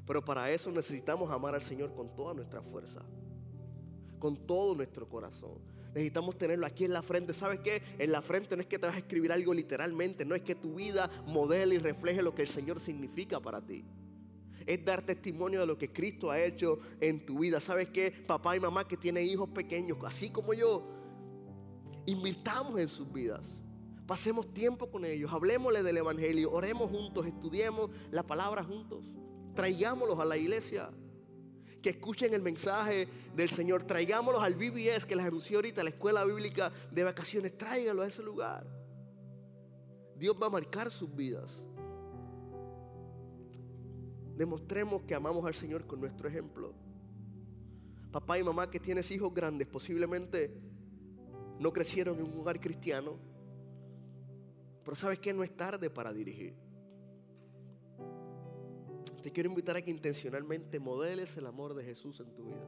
Pero 0.08 0.26
para 0.26 0.50
eso 0.50 0.72
necesitamos 0.72 1.30
amar 1.30 1.54
al 1.54 1.62
Señor 1.62 1.94
con 1.94 2.16
toda 2.16 2.34
nuestra 2.34 2.64
fuerza, 2.64 3.04
con 4.18 4.36
todo 4.36 4.74
nuestro 4.74 5.08
corazón 5.08 5.77
Necesitamos 5.98 6.38
tenerlo 6.38 6.68
aquí 6.68 6.86
en 6.86 6.94
la 6.94 7.02
frente. 7.02 7.34
¿Sabes 7.34 7.60
qué? 7.62 7.82
En 7.98 8.12
la 8.12 8.22
frente 8.22 8.56
no 8.56 8.62
es 8.62 8.68
que 8.68 8.78
te 8.78 8.86
vas 8.86 8.96
a 8.96 9.00
escribir 9.00 9.32
algo 9.32 9.52
literalmente, 9.52 10.26
no 10.26 10.36
es 10.36 10.44
que 10.44 10.54
tu 10.54 10.76
vida 10.76 11.10
modele 11.26 11.74
y 11.74 11.78
refleje 11.80 12.22
lo 12.22 12.36
que 12.36 12.44
el 12.44 12.48
Señor 12.48 12.80
significa 12.80 13.40
para 13.40 13.66
ti. 13.66 13.84
Es 14.68 14.86
dar 14.86 15.02
testimonio 15.02 15.60
de 15.60 15.66
lo 15.66 15.76
que 15.76 15.92
Cristo 15.92 16.30
ha 16.30 16.40
hecho 16.40 16.78
en 17.02 17.26
tu 17.26 17.40
vida. 17.40 17.60
¿Sabes 17.60 17.88
qué? 17.88 18.12
Papá 18.12 18.56
y 18.56 18.60
mamá 18.60 18.88
que 18.88 18.96
tienen 18.96 19.26
hijos 19.26 19.50
pequeños, 19.50 19.98
así 20.06 20.30
como 20.30 20.54
yo, 20.54 20.88
invirtamos 22.06 22.80
en 22.80 22.90
sus 22.90 23.12
vidas. 23.12 23.58
Pasemos 24.06 24.54
tiempo 24.54 24.92
con 24.92 25.04
ellos, 25.04 25.34
hablemosle 25.34 25.82
del 25.82 25.98
Evangelio, 25.98 26.52
oremos 26.52 26.92
juntos, 26.92 27.26
estudiemos 27.26 27.90
la 28.12 28.22
palabra 28.22 28.64
juntos, 28.64 29.04
traigámoslos 29.56 30.20
a 30.20 30.26
la 30.26 30.38
iglesia 30.38 30.92
que 31.88 31.92
escuchen 31.92 32.34
el 32.34 32.42
mensaje 32.42 33.08
del 33.34 33.50
Señor. 33.50 33.84
Traigámoslos 33.84 34.44
al 34.44 34.56
BBS 34.56 35.06
que 35.06 35.16
les 35.16 35.26
anunció 35.26 35.60
ahorita, 35.60 35.82
la 35.84 35.92
escuela 35.92 36.26
bíblica 36.26 36.70
de 36.92 37.02
vacaciones. 37.02 37.58
Tráiganlo 37.58 38.02
a 38.02 38.08
ese 38.08 38.22
lugar. 38.22 38.68
Dios 40.18 40.36
va 40.36 40.48
a 40.48 40.50
marcar 40.50 40.92
sus 40.92 41.16
vidas. 41.16 41.64
Demostremos 44.36 45.04
que 45.04 45.16
amamos 45.16 45.46
al 45.46 45.56
Señor 45.56 45.88
con 45.88 46.02
nuestro 46.02 46.28
ejemplo. 46.28 46.74
Papá 48.12 48.38
y 48.38 48.44
mamá 48.44 48.70
que 48.70 48.82
tienes 48.82 49.10
hijos 49.12 49.34
grandes, 49.34 49.66
posiblemente 49.66 50.54
no 51.58 51.72
crecieron 51.72 52.20
en 52.20 52.26
un 52.26 52.42
hogar 52.42 52.60
cristiano, 52.60 53.18
pero 54.84 54.94
sabes 54.98 55.20
que 55.20 55.34
no 55.34 55.42
es 55.42 55.56
tarde 55.56 55.90
para 55.90 56.12
dirigir. 56.12 56.54
Te 59.22 59.32
quiero 59.32 59.50
invitar 59.50 59.76
a 59.76 59.82
que 59.82 59.92
intencionalmente 59.92 60.80
modeles 60.80 61.36
el 61.38 61.48
amor 61.48 61.74
de 61.74 61.84
Jesús 61.84 62.20
en 62.20 62.34
tu 62.34 62.46
vida. 62.46 62.68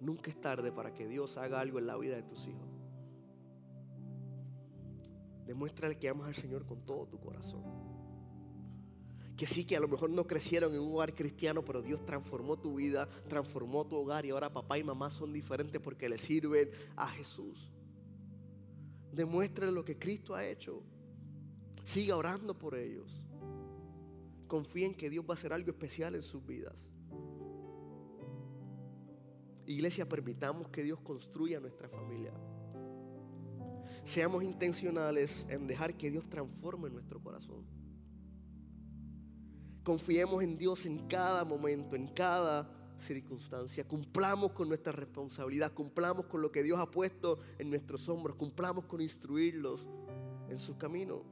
Nunca 0.00 0.30
es 0.30 0.40
tarde 0.40 0.72
para 0.72 0.92
que 0.92 1.08
Dios 1.08 1.36
haga 1.36 1.60
algo 1.60 1.78
en 1.78 1.86
la 1.86 1.96
vida 1.96 2.16
de 2.16 2.22
tus 2.22 2.46
hijos. 2.46 2.68
Demuéstrale 5.46 5.98
que 5.98 6.08
amas 6.08 6.28
al 6.28 6.34
Señor 6.34 6.66
con 6.66 6.84
todo 6.84 7.06
tu 7.06 7.18
corazón. 7.18 7.62
Que 9.36 9.46
sí, 9.46 9.64
que 9.64 9.76
a 9.76 9.80
lo 9.80 9.88
mejor 9.88 10.10
no 10.10 10.26
crecieron 10.26 10.74
en 10.74 10.80
un 10.80 10.92
hogar 10.94 11.14
cristiano, 11.14 11.64
pero 11.64 11.82
Dios 11.82 12.04
transformó 12.04 12.58
tu 12.58 12.74
vida, 12.76 13.08
transformó 13.28 13.86
tu 13.86 13.96
hogar 13.96 14.24
y 14.24 14.30
ahora 14.30 14.52
papá 14.52 14.78
y 14.78 14.84
mamá 14.84 15.10
son 15.10 15.32
diferentes 15.32 15.80
porque 15.80 16.08
le 16.08 16.18
sirven 16.18 16.70
a 16.96 17.08
Jesús. 17.08 17.72
Demuéstrale 19.12 19.72
lo 19.72 19.84
que 19.84 19.98
Cristo 19.98 20.34
ha 20.34 20.46
hecho. 20.46 20.82
Siga 21.82 22.16
orando 22.16 22.56
por 22.58 22.76
ellos. 22.76 23.23
Confíen 24.54 24.94
que 24.94 25.10
Dios 25.10 25.24
va 25.24 25.30
a 25.30 25.34
hacer 25.34 25.52
algo 25.52 25.68
especial 25.68 26.14
en 26.14 26.22
sus 26.22 26.46
vidas. 26.46 26.88
Iglesia, 29.66 30.08
permitamos 30.08 30.68
que 30.68 30.84
Dios 30.84 31.00
construya 31.00 31.58
nuestra 31.58 31.88
familia. 31.88 32.32
Seamos 34.04 34.44
intencionales 34.44 35.44
en 35.48 35.66
dejar 35.66 35.96
que 35.96 36.08
Dios 36.08 36.28
transforme 36.28 36.88
nuestro 36.88 37.20
corazón. 37.20 37.66
Confiemos 39.82 40.40
en 40.40 40.56
Dios 40.56 40.86
en 40.86 41.08
cada 41.08 41.44
momento, 41.44 41.96
en 41.96 42.06
cada 42.06 42.70
circunstancia. 42.96 43.88
Cumplamos 43.88 44.52
con 44.52 44.68
nuestra 44.68 44.92
responsabilidad, 44.92 45.72
cumplamos 45.72 46.26
con 46.26 46.40
lo 46.40 46.52
que 46.52 46.62
Dios 46.62 46.78
ha 46.80 46.88
puesto 46.88 47.40
en 47.58 47.70
nuestros 47.70 48.08
hombros, 48.08 48.36
cumplamos 48.36 48.84
con 48.84 49.00
instruirlos 49.00 49.84
en 50.48 50.60
su 50.60 50.78
camino. 50.78 51.24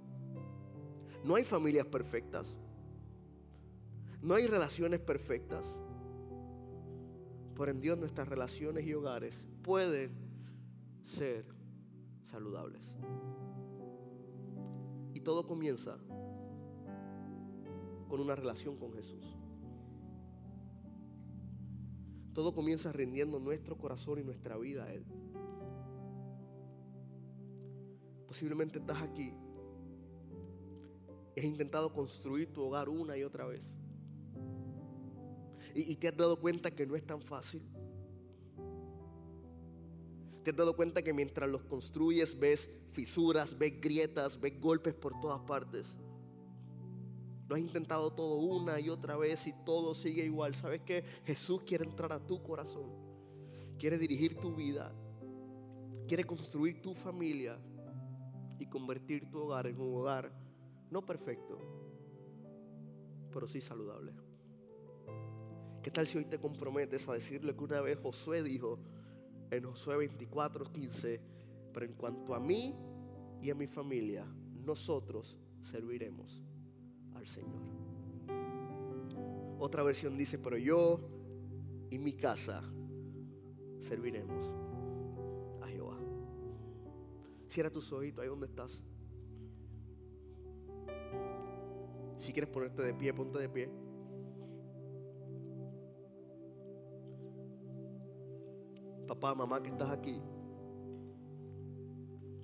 No 1.23 1.37
hay 1.37 1.45
familias 1.45 1.87
perfectas, 1.87 2.57
no 4.23 4.35
hay 4.35 4.47
relaciones 4.47 5.01
perfectas. 5.01 5.67
Pero 7.57 7.71
en 7.71 7.81
Dios 7.81 7.99
nuestras 7.99 8.29
relaciones 8.29 8.87
y 8.87 8.95
hogares 8.95 9.47
pueden 9.63 10.13
ser 11.03 11.45
saludables. 12.23 12.97
Y 15.13 15.21
todo 15.21 15.47
comienza 15.47 15.99
con 18.09 18.21
una 18.21 18.35
relación 18.35 18.77
con 18.79 18.93
Jesús. 18.93 19.37
Todo 22.33 22.55
comienza 22.55 22.93
rindiendo 22.93 23.39
nuestro 23.39 23.77
corazón 23.77 24.21
y 24.21 24.25
nuestra 24.25 24.57
vida 24.57 24.85
a 24.85 24.93
Él. 24.93 25.05
Posiblemente 28.27 28.79
estás 28.79 29.03
aquí 29.03 29.35
y 31.37 31.41
has 31.41 31.45
intentado 31.45 31.93
construir 31.93 32.51
tu 32.53 32.63
hogar 32.63 32.89
una 32.89 33.17
y 33.19 33.25
otra 33.25 33.45
vez 33.45 33.77
y, 35.75 35.97
te 35.97 36.09
has 36.09 36.17
dado 36.17 36.39
cuenta 36.39 36.71
que 36.71 36.87
no 36.87 36.97
es 36.97 37.07
tan 37.07 37.21
fácil. 37.21 37.63
Te 40.43 40.51
has 40.51 40.57
dado 40.57 40.75
cuenta 40.75 41.03
que 41.03 41.13
mientras 41.13 41.49
los 41.49 41.63
construyes 41.65 42.39
ves 42.39 42.71
fisuras, 42.91 43.57
ves 43.57 43.81
grietas, 43.81 44.41
ves 44.41 44.61
golpes 44.61 44.95
por 44.95 45.21
todas 45.21 45.41
partes. 45.41 45.97
Lo 47.49 47.57
has 47.57 47.61
intentado 47.61 48.13
todo 48.13 48.37
una 48.37 48.81
y 48.81 48.89
otra 48.89 49.17
vez 49.17 49.47
y 49.47 49.53
todo 49.65 49.95
sigue 49.95 50.25
igual. 50.25 50.55
¿Sabes 50.55 50.83
que 50.83 51.05
Jesús 51.25 51.63
quiere 51.63 51.85
entrar 51.85 52.13
a 52.13 52.27
tu 52.27 52.43
corazón. 52.43 52.91
Quiere 53.79 53.99
dirigir 53.99 54.37
tu 54.37 54.55
vida. 54.55 54.93
Quiere 56.09 56.25
construir 56.25 56.83
tu 56.83 56.95
familia 56.95 57.59
y 58.59 58.67
convertir 58.67 59.31
tu 59.31 59.39
hogar 59.39 59.67
en 59.67 59.81
un 59.81 59.97
hogar 59.97 60.43
no 60.93 61.01
perfecto, 61.07 61.59
pero 63.33 63.49
sí 63.49 63.63
saludable. 63.63 64.13
¿Qué 65.83 65.91
tal 65.91 66.07
si 66.07 66.17
hoy 66.17 66.25
te 66.25 66.39
comprometes 66.39 67.09
a 67.09 67.15
decirle 67.15 67.57
que 67.57 67.65
una 67.65 67.81
vez 67.81 67.99
Josué 68.01 68.45
dijo 68.45 68.79
en 69.51 69.65
Josué 69.65 69.97
24, 69.97 70.65
15, 70.67 71.21
pero 71.75 71.85
en 71.85 71.95
cuanto 71.95 72.37
a 72.37 72.41
mí 72.41 72.77
y 73.41 73.51
a 73.51 73.55
mi 73.57 73.67
familia, 73.67 74.25
nosotros 74.65 75.37
serviremos 75.61 76.41
al 77.17 77.27
Señor. 77.27 77.61
Otra 79.59 79.83
versión 79.83 80.17
dice, 80.17 80.39
pero 80.39 80.57
yo 80.57 81.01
y 81.91 81.99
mi 81.99 82.13
casa 82.13 82.63
serviremos 83.81 84.55
a 85.63 85.67
Jehová. 85.67 85.99
Cierra 87.49 87.71
tus 87.71 87.91
ojitos 87.93 88.23
ahí 88.23 88.29
donde 88.29 88.47
estás. 88.47 88.85
Si 92.19 92.33
quieres 92.33 92.51
ponerte 92.51 92.85
de 92.85 92.95
pie, 92.95 93.13
ponte 93.13 93.41
de 93.41 93.49
pie. 93.49 93.69
Papá, 99.13 99.35
mamá 99.35 99.63
que 99.63 99.69
estás 99.69 99.91
aquí, 99.91 100.23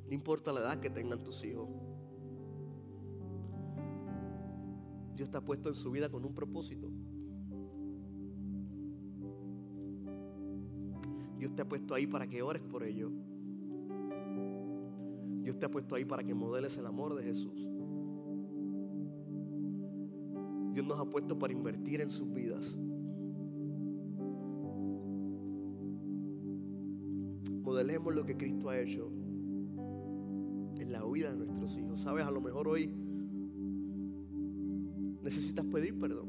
no 0.07 0.13
importa 0.13 0.53
la 0.53 0.61
edad 0.61 0.81
que 0.81 0.91
tengan 0.91 1.25
tus 1.25 1.43
hijos, 1.43 1.67
Dios 5.15 5.31
te 5.31 5.39
ha 5.39 5.41
puesto 5.41 5.71
en 5.71 5.75
su 5.75 5.91
vida 5.91 6.11
con 6.11 6.27
un 6.27 6.35
propósito. 6.35 6.91
Dios 11.39 11.55
te 11.55 11.63
ha 11.63 11.69
puesto 11.69 11.95
ahí 11.95 12.07
para 12.07 12.27
que 12.27 12.43
ores 12.43 12.63
por 12.63 12.83
ellos. 12.85 13.13
Dios 15.43 15.59
te 15.59 15.65
ha 15.65 15.71
puesto 15.71 15.95
ahí 15.95 16.05
para 16.05 16.23
que 16.23 16.35
modeles 16.35 16.77
el 16.77 16.85
amor 16.85 17.15
de 17.15 17.23
Jesús. 17.23 17.67
Dios 20.75 20.87
nos 20.87 21.01
ha 21.01 21.07
puesto 21.07 21.39
para 21.39 21.53
invertir 21.53 22.03
en 22.03 22.11
sus 22.11 22.31
vidas. 22.31 22.77
Modelemos 27.69 28.15
lo 28.15 28.25
que 28.25 28.35
Cristo 28.35 28.71
ha 28.71 28.79
hecho 28.79 29.13
en 30.79 30.91
la 30.91 31.05
vida 31.05 31.31
de 31.31 31.37
nuestros 31.37 31.77
hijos. 31.77 32.01
Sabes, 32.01 32.25
a 32.25 32.31
lo 32.31 32.41
mejor 32.41 32.67
hoy 32.67 32.91
necesitas 35.23 35.67
pedir 35.67 35.99
perdón. 35.99 36.29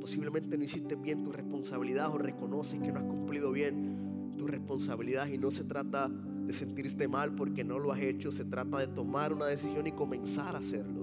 Posiblemente 0.00 0.58
no 0.58 0.64
hiciste 0.64 0.96
bien 0.96 1.22
tu 1.22 1.30
responsabilidad 1.30 2.12
o 2.12 2.18
reconoces 2.18 2.80
que 2.80 2.90
no 2.90 2.98
has 2.98 3.04
cumplido 3.04 3.52
bien 3.52 4.34
tu 4.36 4.48
responsabilidad 4.48 5.28
y 5.28 5.38
no 5.38 5.52
se 5.52 5.62
trata 5.62 6.08
de 6.08 6.52
sentirte 6.52 7.06
mal 7.06 7.36
porque 7.36 7.62
no 7.62 7.78
lo 7.78 7.92
has 7.92 8.00
hecho, 8.00 8.32
se 8.32 8.46
trata 8.46 8.78
de 8.78 8.88
tomar 8.88 9.32
una 9.32 9.46
decisión 9.46 9.86
y 9.86 9.92
comenzar 9.92 10.56
a 10.56 10.58
hacerlo. 10.58 10.99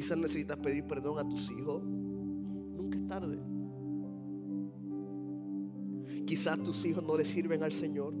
Quizás 0.00 0.16
necesitas 0.16 0.56
pedir 0.56 0.86
perdón 0.86 1.18
a 1.18 1.28
tus 1.28 1.50
hijos, 1.50 1.82
tarde. 3.06 3.38
Quizás 6.24 6.58
tus 6.62 6.82
hijos 6.86 7.04
no 7.04 7.18
le 7.18 7.26
sirven 7.26 7.62
al 7.62 7.70
Señor. 7.70 8.14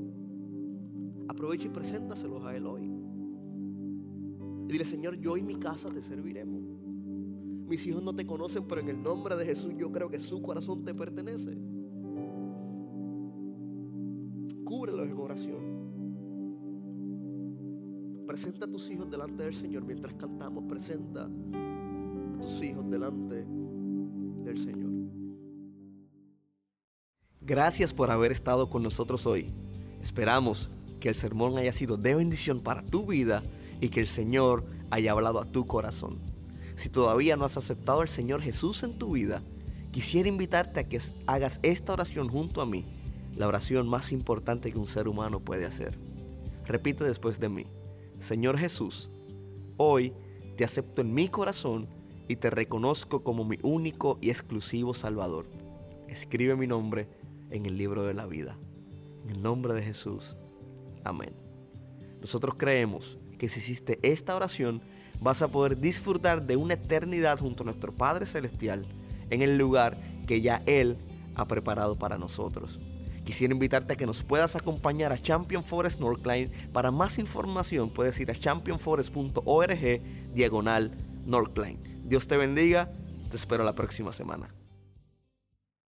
Aprovecha 1.26 1.68
y 1.68 1.70
preséntaselos 1.70 2.44
a 2.44 2.54
Él 2.54 2.66
hoy. 2.66 2.82
Y 4.68 4.72
dile, 4.72 4.84
Señor, 4.84 5.16
yo 5.20 5.38
y 5.38 5.42
mi 5.42 5.54
casa 5.54 5.88
te 5.88 6.02
serviremos. 6.02 6.60
Mis 7.66 7.86
hijos 7.86 8.02
no 8.02 8.14
te 8.14 8.26
conocen, 8.26 8.64
pero 8.68 8.82
en 8.82 8.90
el 8.90 9.02
nombre 9.02 9.34
de 9.36 9.46
Jesús 9.46 9.72
yo 9.78 9.90
creo 9.90 10.10
que 10.10 10.20
su 10.20 10.42
corazón 10.42 10.84
te 10.84 10.92
pertenece. 10.92 11.56
Cúbrelos 14.64 15.08
en 15.08 15.16
oración. 15.16 15.80
Presenta 18.26 18.66
a 18.66 18.70
tus 18.70 18.90
hijos 18.90 19.10
delante 19.10 19.44
del 19.44 19.54
Señor 19.54 19.86
mientras 19.86 20.12
cantamos. 20.16 20.64
Presenta 20.68 21.26
tus 22.40 22.62
hijos 22.62 22.90
delante 22.90 23.44
del 24.44 24.58
Señor. 24.58 24.90
Gracias 27.40 27.92
por 27.92 28.10
haber 28.10 28.32
estado 28.32 28.68
con 28.68 28.82
nosotros 28.82 29.26
hoy. 29.26 29.46
Esperamos 30.02 30.68
que 31.00 31.08
el 31.08 31.14
sermón 31.14 31.58
haya 31.58 31.72
sido 31.72 31.96
de 31.96 32.14
bendición 32.14 32.60
para 32.60 32.82
tu 32.82 33.06
vida 33.06 33.42
y 33.80 33.88
que 33.88 34.00
el 34.00 34.06
Señor 34.06 34.64
haya 34.90 35.12
hablado 35.12 35.40
a 35.40 35.46
tu 35.46 35.66
corazón. 35.66 36.18
Si 36.76 36.88
todavía 36.88 37.36
no 37.36 37.44
has 37.44 37.56
aceptado 37.56 38.02
al 38.02 38.08
Señor 38.08 38.42
Jesús 38.42 38.82
en 38.82 38.98
tu 38.98 39.12
vida, 39.12 39.42
quisiera 39.90 40.28
invitarte 40.28 40.80
a 40.80 40.88
que 40.88 41.00
hagas 41.26 41.60
esta 41.62 41.92
oración 41.92 42.28
junto 42.28 42.60
a 42.60 42.66
mí, 42.66 42.84
la 43.36 43.48
oración 43.48 43.88
más 43.88 44.12
importante 44.12 44.72
que 44.72 44.78
un 44.78 44.86
ser 44.86 45.08
humano 45.08 45.40
puede 45.40 45.66
hacer. 45.66 45.94
Repite 46.66 47.04
después 47.04 47.40
de 47.40 47.48
mí, 47.48 47.66
Señor 48.20 48.58
Jesús, 48.58 49.08
hoy 49.76 50.12
te 50.56 50.64
acepto 50.64 51.00
en 51.00 51.12
mi 51.12 51.28
corazón 51.28 51.88
y 52.30 52.36
te 52.36 52.48
reconozco 52.48 53.24
como 53.24 53.44
mi 53.44 53.58
único 53.64 54.16
y 54.20 54.30
exclusivo 54.30 54.94
Salvador. 54.94 55.46
escribe 56.06 56.54
mi 56.54 56.68
nombre 56.68 57.08
en 57.50 57.66
el 57.66 57.76
libro 57.76 58.04
de 58.04 58.14
la 58.14 58.24
vida. 58.24 58.56
En 59.24 59.30
el 59.30 59.42
nombre 59.42 59.74
de 59.74 59.82
Jesús. 59.82 60.36
Amén. 61.02 61.34
Nosotros 62.20 62.54
creemos 62.56 63.18
que 63.36 63.48
si 63.48 63.58
hiciste 63.58 63.98
esta 64.04 64.36
oración, 64.36 64.80
vas 65.20 65.42
a 65.42 65.48
poder 65.48 65.80
disfrutar 65.80 66.46
de 66.46 66.54
una 66.54 66.74
eternidad 66.74 67.40
junto 67.40 67.64
a 67.64 67.66
nuestro 67.66 67.90
Padre 67.90 68.26
Celestial 68.26 68.84
en 69.30 69.42
el 69.42 69.58
lugar 69.58 69.96
que 70.28 70.40
ya 70.40 70.62
Él 70.66 70.96
ha 71.34 71.46
preparado 71.46 71.98
para 71.98 72.16
nosotros. 72.16 72.80
Quisiera 73.24 73.52
invitarte 73.52 73.94
a 73.94 73.96
que 73.96 74.06
nos 74.06 74.22
puedas 74.22 74.54
acompañar 74.54 75.12
a 75.12 75.18
Champion 75.18 75.64
Forest 75.64 75.98
Northline. 75.98 76.48
Para 76.72 76.92
más 76.92 77.18
información 77.18 77.90
puedes 77.90 78.20
ir 78.20 78.30
a 78.30 78.36
championforest.org 78.36 80.00
diagonal 80.32 80.92
Northline. 81.26 81.99
Dios 82.10 82.26
te 82.26 82.36
bendiga, 82.36 82.90
te 83.30 83.36
espero 83.36 83.62
la 83.62 83.74
próxima 83.74 84.12
semana. 84.12 84.52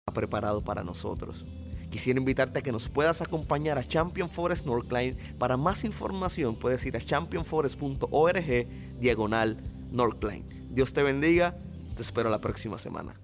Ha 0.08 0.12
preparado 0.12 0.62
para 0.62 0.84
nosotros. 0.84 1.46
Quisiera 1.90 2.20
invitarte 2.20 2.60
a 2.60 2.62
que 2.62 2.74
nos 2.74 2.90
puedas 2.90 3.22
acompañar 3.22 3.78
a 3.78 3.88
Champion 3.88 4.28
Forest 4.28 4.66
Northline. 4.66 5.16
Para 5.40 5.56
más 5.56 5.86
información 5.86 6.58
puedes 6.58 6.86
ir 6.86 6.98
a 6.98 7.00
championforest.org 7.00 8.68
diagonal 9.00 9.56
Northline. 9.90 10.44
Dios 10.70 10.92
te 10.92 11.02
bendiga, 11.02 11.58
te 11.96 12.02
espero 12.02 12.30
la 12.30 12.40
próxima 12.40 12.78
semana. 12.78 13.16